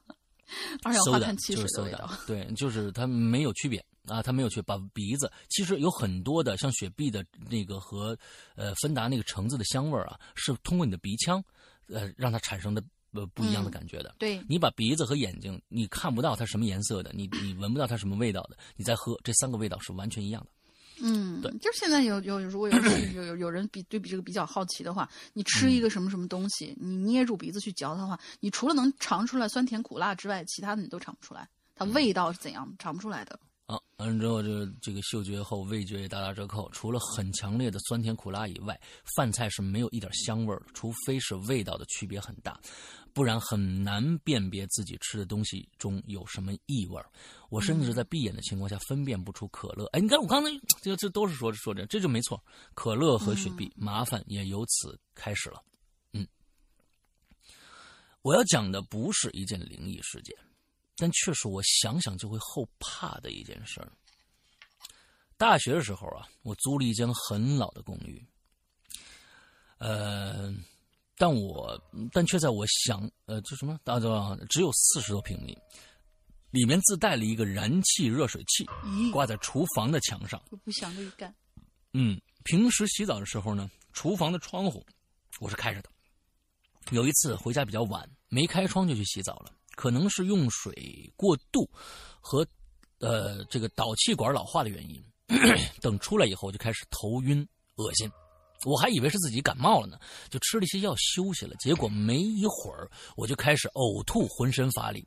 [0.82, 4.62] 二氧化碳汽水的味道 soda，，对，就是它没有区别啊，它没有区别。
[4.62, 8.18] 把鼻子其实有很多的像雪碧的那个和
[8.56, 11.40] 呃芬达那个橙子的香味儿啊，是通过你的鼻腔
[11.86, 12.82] 呃让它产生的
[13.14, 14.14] 呃不一样的嗯感觉的。
[14.18, 20.48] 对，你把鼻子和眼睛，你看不到它什么颜色的，你你闻不到它什么味道的，你再喝，这三个味道是完全一样的。
[21.02, 22.78] 嗯，对就是现在有有如果有
[23.14, 33.38] 有有有人比对比这个比较好奇的话，你吃嗯一个什么什么东西，你捏住鼻子去嚼它的话，你除了能尝出来酸甜苦辣之外，其他的你都尝不出来，它味道是怎样尝不出来的。
[33.66, 36.68] 啊，完了之后，这这个嗅觉后味觉也大打折扣。
[36.70, 38.78] 除了很强烈的酸甜苦辣以外，
[39.16, 42.60] 饭菜是没有一点香味儿的，除非是味道的区别很大，
[43.14, 47.08] 不然很难辨别自己吃的东西中有什么异味儿。
[47.48, 49.86] 我甚至在闭眼的情况下分辨不出可乐。
[49.92, 50.50] 哎，你看我刚才
[50.82, 52.38] 这这都是说说这，这就没错。
[52.74, 55.62] 可乐和雪碧，麻烦也由此开始了。
[56.12, 56.26] 嗯，
[58.20, 60.36] 我要讲的不是一件灵异事件。
[60.96, 63.90] 但却是我想想就会后怕的一件事儿。
[65.36, 68.24] 大学的时候啊，我租了一间很老的公寓，
[69.78, 70.54] 呃，
[71.16, 71.80] 但我
[72.12, 75.56] 但却在我想呃，这什么大家只有四十多平米，
[76.50, 80.42] 里面自带了一个燃气热水器，咦，挂在厨房的墙上。
[80.50, 81.34] 我不想这一干。
[81.92, 84.84] 嗯，平时洗澡的时候呢，厨房的窗户
[85.40, 85.90] 我是开着的。
[86.90, 91.70] 有一次回家比较晚，没开窗就去洗澡了，可能是用水过度
[92.20, 92.46] 和
[92.98, 95.02] 呃这个导气管老化的原因。
[95.80, 97.46] 等出来以后就开始头晕
[97.76, 98.10] 恶心，
[98.64, 101.54] 我还以为是自己感冒了呢，就吃了一些药休息了。
[101.56, 105.06] 结果没一会儿我就开始呕吐，浑身乏力。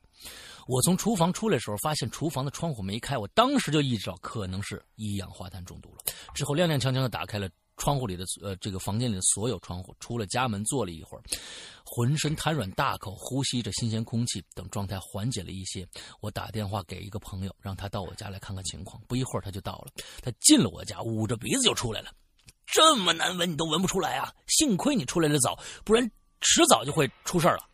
[0.67, 5.97] 我从厨房出来的时候，发现厨房的窗户没开，我当时就意识到可能是一氧化碳中毒了。
[6.34, 11.23] 之后踉踉跄跄的打开了窗户里的呃这个房间里的所有窗户，出了家门坐了一会儿，
[11.85, 14.43] 浑身瘫软，大口呼吸着新鲜空气。
[14.53, 15.88] 等状态缓解了一些，
[16.19, 19.01] 我打电话给一个朋友，让他到我家来看看情况。
[19.07, 22.11] 不一会儿他就到了，他进了我家，捂着鼻子就出来了。
[22.68, 24.34] 这么难闻你都闻不出来啊？
[24.48, 26.11] 幸亏你出来的早，不然
[26.41, 27.68] 迟早就会出事了。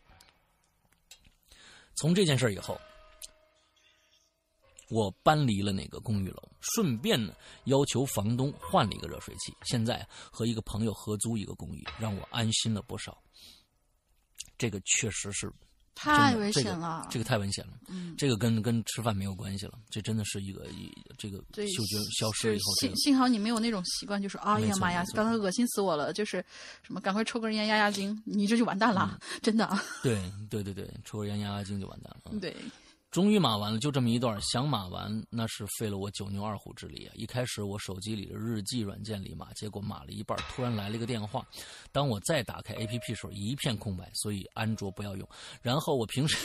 [1.96, 2.80] 从这件事以后，
[4.88, 7.34] 我搬离了那个公寓楼，顺便呢
[7.64, 9.52] 要求房东换了一个热水器。
[9.64, 13.20] 现在和一个朋友合租一个公寓，让我安心了不少。
[14.56, 15.52] 这个确实是
[15.94, 17.06] 太危险了。
[17.10, 17.72] 这个太危险了。
[17.88, 26.44] 嗯，这个跟跟吃饭没有关系了，这真的是一个一这个，嗅觉消失了以后，这幸个幸好你没有那种习惯，就是哎呀妈呀刚才恶心死我了，就是
[26.82, 29.78] 什么赶快抽根烟压压惊，你这就完蛋了，嗯真的。
[30.02, 32.30] 对对对对，抽根烟压压惊就完蛋了。
[32.32, 32.54] 嗯对，
[33.14, 37.14] 终于码完了，就这么一段，想码完那是费了我九牛二虎之力啊！
[37.14, 41.46] 一开始我手机里的日记软件里码，结果码了一半，突然来了一个电话。
[41.92, 45.28] 当我再打开 APP 时候，一片空白，所以安卓不要用。
[45.62, 46.36] 然后我平时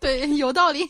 [0.00, 0.84] 对，有道理。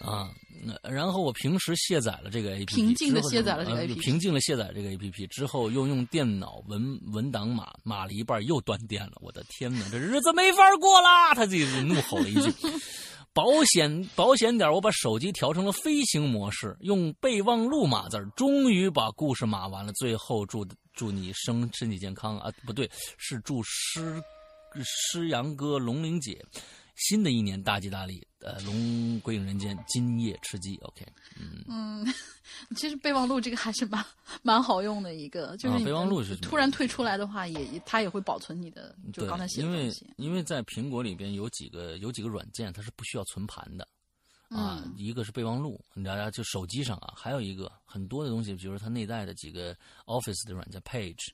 [0.00, 0.45] 啊，那
[0.82, 9.12] 然后我平时卸载了这个 APP，平静的卸载了这个呃 APP 平静的卸载这个 APP 之后，又用电脑文文档码码了一半，又断电了。
[9.20, 11.34] 我的天哪，这日子没法过啦！
[11.34, 12.52] 他自己怒吼了一句。
[13.32, 19.92] 保险保险点，我把手机调成了飞行模式，用备忘录码字儿，终于把故事码完了。
[19.92, 24.22] 最后祝祝你生身体健康啊，不对，是祝诗
[24.82, 26.42] 诗阳哥、龙玲姐
[26.96, 30.76] 新的一年大吉大利，呃，龙归隐人间，今夜吃鸡。
[30.78, 31.06] OK，
[31.38, 32.14] 嗯，嗯，
[32.74, 34.04] 其实备忘录这个还是蛮
[34.42, 40.10] 蛮好用的一个，就是啊备忘录是突然退出来的话，也也它也会保存你的，就刚才，写的因为东西。
[40.16, 43.86] 因为在苹果里边有几个有几个软件，它是不需要存盘的。
[44.48, 51.28] 啊，嗯一个是备忘录，你大家就手机上啊，还有一个很多的东西，比如说它内在的几个 Office 的软件 Page，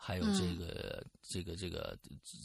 [0.00, 1.98] 还有这嗯个、这个这个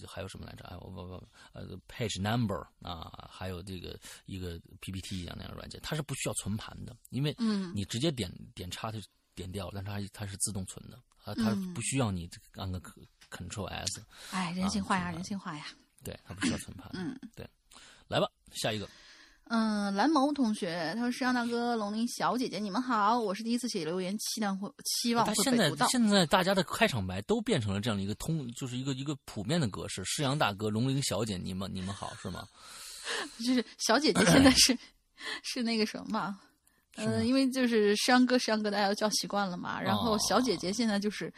[0.08, 0.64] 还有什么来着？
[0.66, 12.82] 哎，我我我呃 Page Number 啊，还有这个一个 PPT 一样那样的软件，它是不需要存盘的，因为嗯你直接点点叉它就点掉了，但是它它是自动存的，啊，它嗯不需要你按个
[13.30, 15.68] Control S，哎，人性化呀，啊人性化呀。
[16.04, 16.90] 对，它不需要存盘。
[16.94, 17.50] 嗯，对，
[18.10, 18.90] 来吧，下一个。
[19.46, 25.88] 嗯，蓝眸同学他说：“石阳大哥、龙鳞小姐姐，你们好，我是第一次写留言，期待会期望他现在会被读到。
[25.88, 30.02] 现在大家的开场白都变成了这样的一个通，就是一个一个普遍的格式。
[30.06, 32.48] 施阳大哥、龙鳞小姐，你们你们好是吗？
[33.46, 34.78] 就是小姐姐现在是
[35.44, 36.40] 是那个什么嘛？
[36.96, 41.32] 是吗呃，因为就是山哥山哥大家都叫习惯了嘛，然后哦小姐姐现在就是。”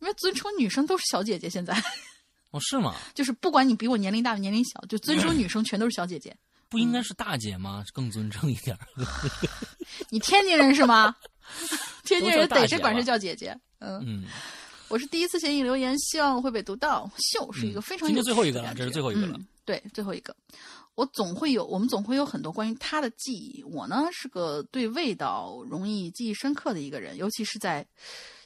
[0.00, 1.72] 因为尊称女生都是小姐姐，现在
[2.50, 2.96] 哦，是吗？
[3.14, 6.36] 就是不管你比我年龄大年龄小，就尊 称女生全都是小姐姐。
[6.72, 7.84] 不应该是大姐吗？
[7.92, 8.80] 更尊称一点儿。
[10.08, 11.14] 你天津人是吗？
[12.02, 13.54] 天津人都叫大姐逮谁管谁叫姐姐。
[13.78, 14.24] 嗯，嗯，
[14.88, 17.08] 我是第一次写你留言，希望会被读到。
[17.18, 20.34] 秀是一个非常有今天最后一个了这是最后一个了嗯对，最后一个。
[20.94, 23.62] 我总会有，我们总会有很多关于他的记忆。
[23.64, 27.86] 我呢是个对味道容易记忆深刻的一个人，尤其是在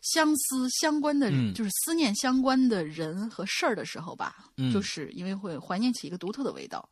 [0.03, 6.89] 相思相关的，嗯就是思念相关的人和事儿的时候吧，嗯就是因为会怀念起一个独特的味道，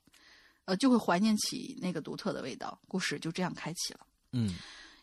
[0.65, 2.81] 呃，就会怀念起那个独特的味道。
[2.89, 4.01] 故事就这样开启了。
[4.33, 4.55] 嗯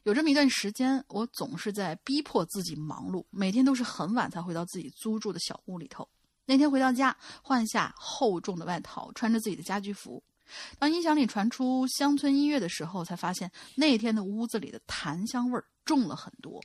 [0.03, 6.09] 有这么一段时间，我总是在逼迫自己忙碌，每天都是很晚才回到自己租住的小屋里头。
[6.45, 10.23] 那天回到家，换下厚重的外套，穿着自己的家居服。
[10.79, 16.59] 当音响里传出乡村音乐的时候，才发现那天的屋子里的檀香味儿重了很多。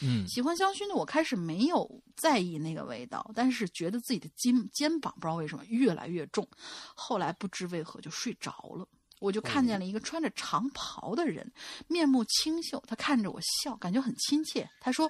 [0.00, 6.48] 嗯喜欢香薰的我开始没有在意那个味道，但是觉得自己的肩肩膀不知道为什么越来越重，
[6.94, 8.86] 后来不知为何就睡着了。
[9.20, 11.48] 我就看见了一个穿着长袍的人，
[11.86, 14.68] 面目清秀，他看着我笑，感觉很亲切。
[14.80, 15.08] 他说：“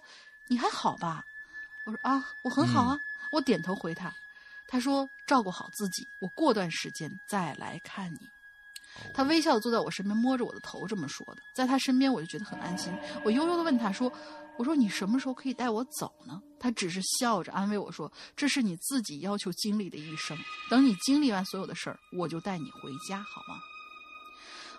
[0.50, 1.24] 你还好吧？”
[1.86, 2.98] 我说：“啊，我很好啊。
[3.30, 4.12] 我点头回他。
[4.68, 8.18] 他说：“照顾好自己，我过段时间再来看你。”
[9.14, 11.38] 他微笑地坐在我身边，摸着我的头，这么说的。
[11.54, 12.92] 在他身边，我就觉得很安心。
[13.24, 14.12] 我悠悠的问他说
[14.62, 20.38] ：“我说你什么时候可以带我走呢？”他只是笑着安慰我说：“这是你自己要求经历的一生，
[20.70, 23.60] 等你经历完所有的事儿，我就带你回家，好吗？”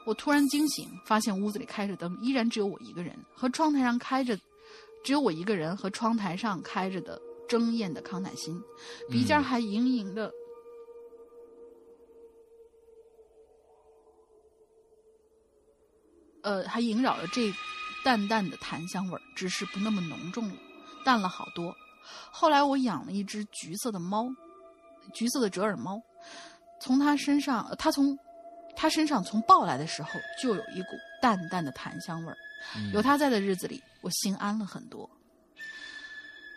[0.07, 4.39] 我突然惊醒，发现屋子里开着灯，依然只有我一个人，和窗台上开着，
[5.03, 8.57] 只有我一个人和窗台上开着的争艳的康乃馨，
[9.10, 10.34] 鼻尖还隐隐的。
[16.43, 17.53] 呃，还萦绕着这
[18.04, 20.56] 淡淡的檀香味儿，只是不那么浓重了，
[21.04, 21.76] 淡了好多。
[22.32, 24.28] 后来我养了一只橘色的猫，
[25.14, 26.02] 橘色的折耳猫，
[26.82, 28.18] 从它身上，呃它从
[28.76, 30.12] 它身上从抱来的时候
[30.42, 30.90] 就有一股
[31.22, 32.38] 淡淡的檀香味儿。
[32.76, 35.10] 嗯有它在的日子里，我心安了很多。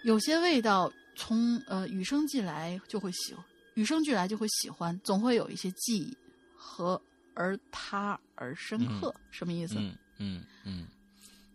[0.04, 3.34] 有些味道从呃与生俱来就会喜，
[3.74, 6.16] 与生俱来就会喜欢，总会有一些记忆
[6.56, 7.00] 和
[7.34, 9.74] 而它而深刻，什么意思？
[9.78, 10.86] 嗯嗯嗯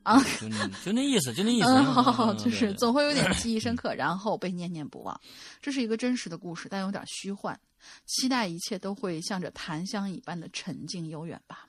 [0.03, 1.67] 啊，就那就那意思，就那意思。
[1.67, 5.19] 嗯，好好好，嗯就是总会有点 记忆深刻，然后被念念不忘。
[5.61, 7.59] 这是一个真实的故事，但有点虚幻。
[8.05, 11.67] 期待一切都会向着檀香一般的沉静悠远吧。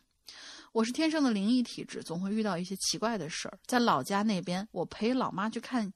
[0.72, 3.58] 我是天生的灵异体质，总会遇到一些奇怪的事儿。
[3.66, 5.92] 在老家那边，我陪老妈去看，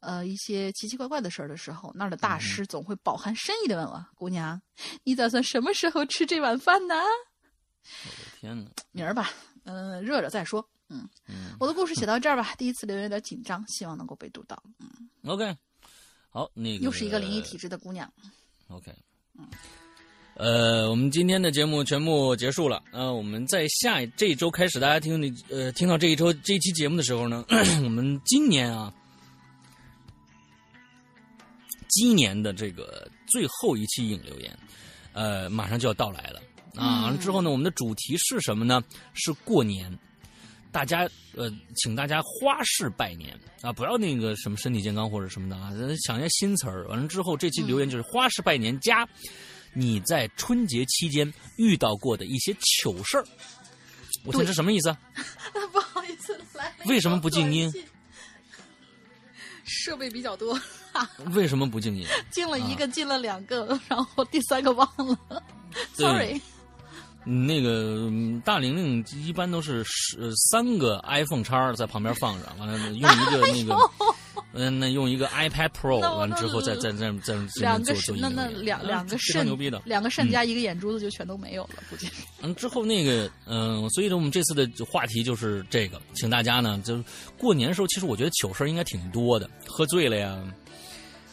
[0.00, 4.60] 呃，一些奇奇怪怪的事儿的时候，那儿的大师总会饱含深意的问我：“姑娘，
[5.04, 6.94] 你打算什么时候吃这碗饭呢？”
[7.82, 8.70] 我的天哪！
[8.92, 9.30] 明儿吧，
[9.64, 10.64] 嗯、热热再说。
[10.92, 12.52] 嗯，我的故事写到这儿吧。
[12.58, 14.62] 第一次留言有点紧张，希望能够被读到。
[14.78, 14.88] 嗯
[15.24, 15.56] ，OK，
[16.28, 18.12] 好，那个又是一个灵异体质的姑娘。
[18.68, 18.92] OK，
[20.34, 22.82] 呃，我们今天的节目全部结束了。
[22.92, 27.44] 呃，我们在下这一周开始，大家听你呃听到这一周这一期节目的时候呢，
[27.84, 28.92] 我们今年啊，
[31.88, 34.58] 今年的这个最后一期影留言，
[35.12, 36.40] 呃，马上就要到来了
[36.74, 37.14] 啊。
[37.20, 38.82] 之后呢，我们的主题是什么呢？
[39.14, 39.98] 是过年。
[40.72, 45.70] 大家呃，请大家花式拜年啊，不要那个什么身体健康或者什么的啊，
[46.04, 46.88] 想一些新词儿。
[46.88, 49.06] 完了之后，这期留言就是花式拜年加
[49.74, 53.24] 你在春节期间遇到过的一些糗事儿。
[54.24, 54.98] 我听这什么意思啊？
[55.72, 56.72] 不好意思，来。
[56.86, 57.70] 为什么不静音？
[59.64, 60.58] 设备比较多，
[61.34, 62.06] 为什么不静音？
[62.30, 65.42] 进了一个，进了两个，然后第三个忘了
[65.94, 66.40] ，sorry。
[67.24, 73.76] 嗯那个嗯大玲玲一般都是十呃三个 iPhone 叉在旁边放着，完了用一个那个，
[74.54, 79.80] 嗯，那用一一个 iPad Pro，完了之后再再再再再两个那那两两个肾牛逼的。
[79.84, 82.08] 两个肾加一个眼珠子就全都没有了，估计。
[82.40, 87.04] 嗯，之后那个，嗯、所以呢，我们这次的话题就是这个，请大家呢，就是
[87.36, 90.42] 过年的时候，其实我觉得糗事儿应该挺多的，喝醉了呀，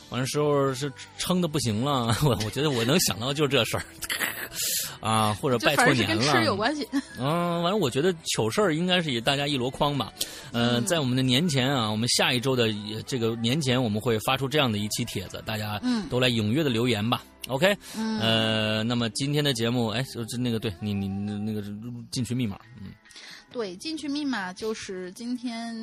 [0.10, 3.84] 完了时候是撑的不行了， 我我觉得我能想到就是这事儿，
[5.08, 6.88] 啊，或者拜错年反正是跟吃有，关系。
[7.20, 10.12] 嗯，完了，我觉得糗事儿应该是以大家一箩筐吧。
[10.52, 10.86] 呃，嗯。
[10.86, 12.64] 在我们的年前啊，我们下一周的
[12.94, 16.08] 呃这个年前，我们会发出这样的一期帖子，大家嗯。
[16.10, 17.24] 都来踊跃的留言吧。
[17.48, 21.64] OK，嗯，呃，那么今天的节目，哎，就是那个对你你你那个
[22.12, 22.92] 进群密码，嗯，
[23.52, 25.74] 对，进去密码就是今天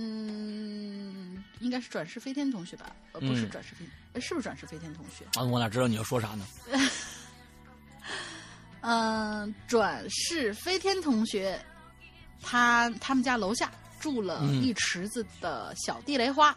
[1.61, 2.95] 应该是转世飞天同学吧？
[3.13, 3.51] 呃，不是嗯。
[3.51, 3.89] 转世飞，呃
[4.21, 5.25] 是不是转世飞天同学？
[5.39, 6.47] 啊，我哪知道你要说啥呢？
[8.81, 11.61] 嗯、 转世飞天同学，
[12.43, 16.57] 他他们家楼下住了嗯一池子的小地雷花。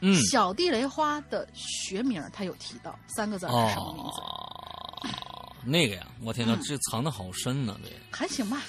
[0.00, 4.20] 嗯，小地雷花的学名他有提到，三个字是什么名字？
[4.20, 8.60] 哦，那个呀，我天哪，嗯这藏的好深呢，这，还行吧，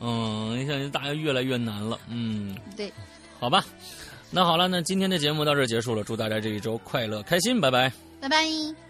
[0.00, 2.90] 嗯，你看大家越来越难了，嗯，对，
[3.38, 3.62] 好吧，
[4.34, 7.92] 那好了，那今天的节目到这儿结束了，祝大家这一周快乐开心，拜拜。
[8.20, 8.83] 拜拜。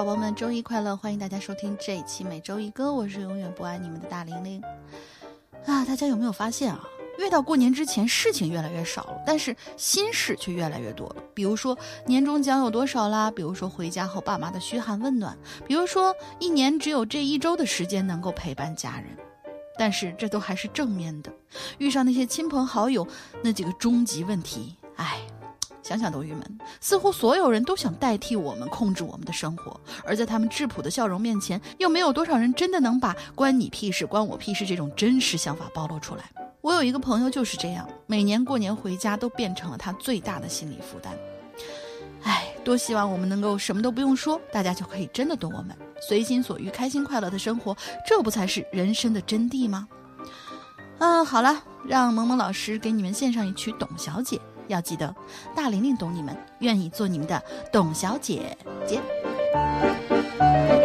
[0.00, 0.96] 宝宝们，周一快乐！
[0.96, 4.62] 欢迎大家收听这一期每周一歌，我是永远不爱你们的大玲玲。
[5.66, 6.82] 啊，大家有没有发现啊？
[7.18, 11.16] 越到过年之前，事情越来越少了，但是心事却越来越多了。
[11.34, 13.30] 比如说年终奖有多少啦？
[13.30, 15.36] 比如说回家后爸妈的嘘寒问暖，
[15.66, 19.14] 比如说一年只有这一周的时间能够陪伴家人。
[19.78, 21.30] 但是这都还是正面的，
[21.76, 23.06] 遇上那些亲朋好友
[23.42, 25.18] 那几个终极问题，唉，
[25.82, 26.58] 想想都郁闷。
[26.80, 36.24] 似乎所有人都想代替我们控制我们的生活，而在他们质朴的笑容面前，又没有多少人真的能把“关你屁事，关我屁事”这种真实想法暴露出来。
[36.60, 41.16] 我有一个朋友就是这样，每年过年回家都变成了他最大的心理负担。
[42.22, 45.74] 唉，多希望我们能够什么都不用说，大家就可以真的懂我们，
[46.06, 47.74] 随心所欲、开心快乐的生活，
[48.06, 49.88] 这不才是人生的真谛吗？
[50.98, 54.36] 嗯，好了，让萌萌老师给你们献上一曲《董小姐》，
[54.70, 55.14] 要记得，
[55.54, 58.56] 大玲玲懂你们，愿意做你们的董小姐
[58.86, 59.00] 姐。“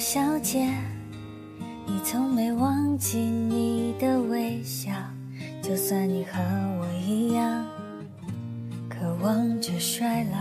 [0.00, 0.66] 董小姐，
[1.86, 4.90] 你从没忘记你的微笑，
[5.62, 6.38] 就算你和
[6.80, 7.66] 我一样，
[8.88, 10.38] 渴望着衰老。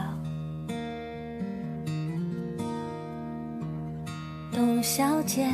[4.54, 5.46] 董小姐，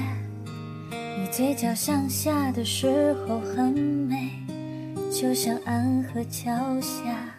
[0.91, 4.31] 你嘴角向下的时候很美，
[5.11, 7.34] 就像安河桥下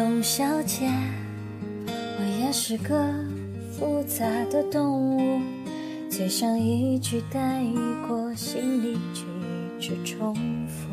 [0.00, 0.90] 董小姐，
[1.86, 3.04] 我也是个
[3.70, 5.42] 复杂的动物，
[6.08, 7.62] 嘴上一句带
[8.08, 10.34] 过，心里却一直重
[10.66, 10.88] 复。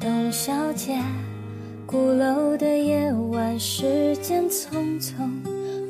[0.00, 0.98] 董小姐，
[1.86, 5.12] 鼓楼的夜晚，时间匆匆，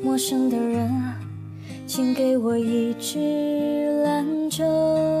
[0.03, 1.19] 陌生的人啊，
[1.87, 5.20] 请给我一支兰州。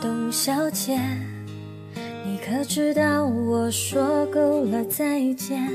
[0.00, 0.98] 董小姐，
[2.24, 5.68] 你可知道我说够了再见？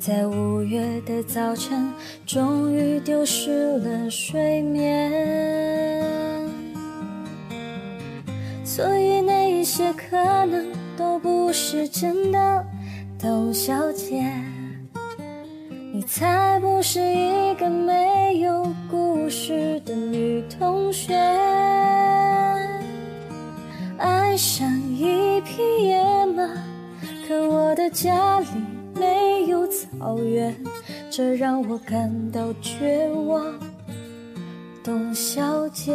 [0.00, 1.92] 在五月的早晨，
[2.24, 5.12] 终于丢失了睡眠。
[8.64, 10.16] 所以那一些可
[10.46, 12.64] 能都不是真的，
[13.18, 14.24] 董小姐，
[15.92, 21.14] 你才不是一个没有故事的女同学。
[24.34, 26.44] 爱上一匹野马，
[27.28, 28.46] 可我的家里
[28.92, 30.52] 没有草原，
[31.08, 33.44] 这让我感到绝望，
[34.82, 35.92] 董小姐。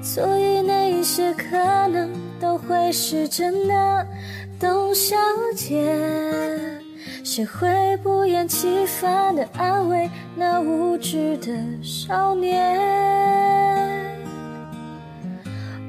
[0.00, 1.58] 所以那一些可
[1.88, 2.08] 能
[2.38, 4.06] 都会是真的，
[4.60, 5.16] 董小
[5.56, 5.92] 姐，
[7.24, 13.23] 谁会不厌其烦地安慰那无知的少年？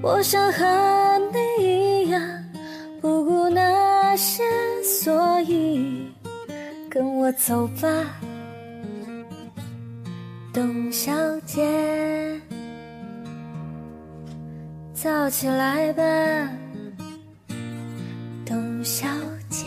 [0.06, 0.64] 我想和
[1.34, 2.22] 你一样，
[3.02, 4.44] 不顾那些，
[4.84, 6.14] 所以
[6.88, 7.90] 跟我走吧，
[10.54, 12.40] 董小姐。
[14.94, 16.04] 早起来吧，
[18.46, 19.08] 董小
[19.50, 19.66] 姐。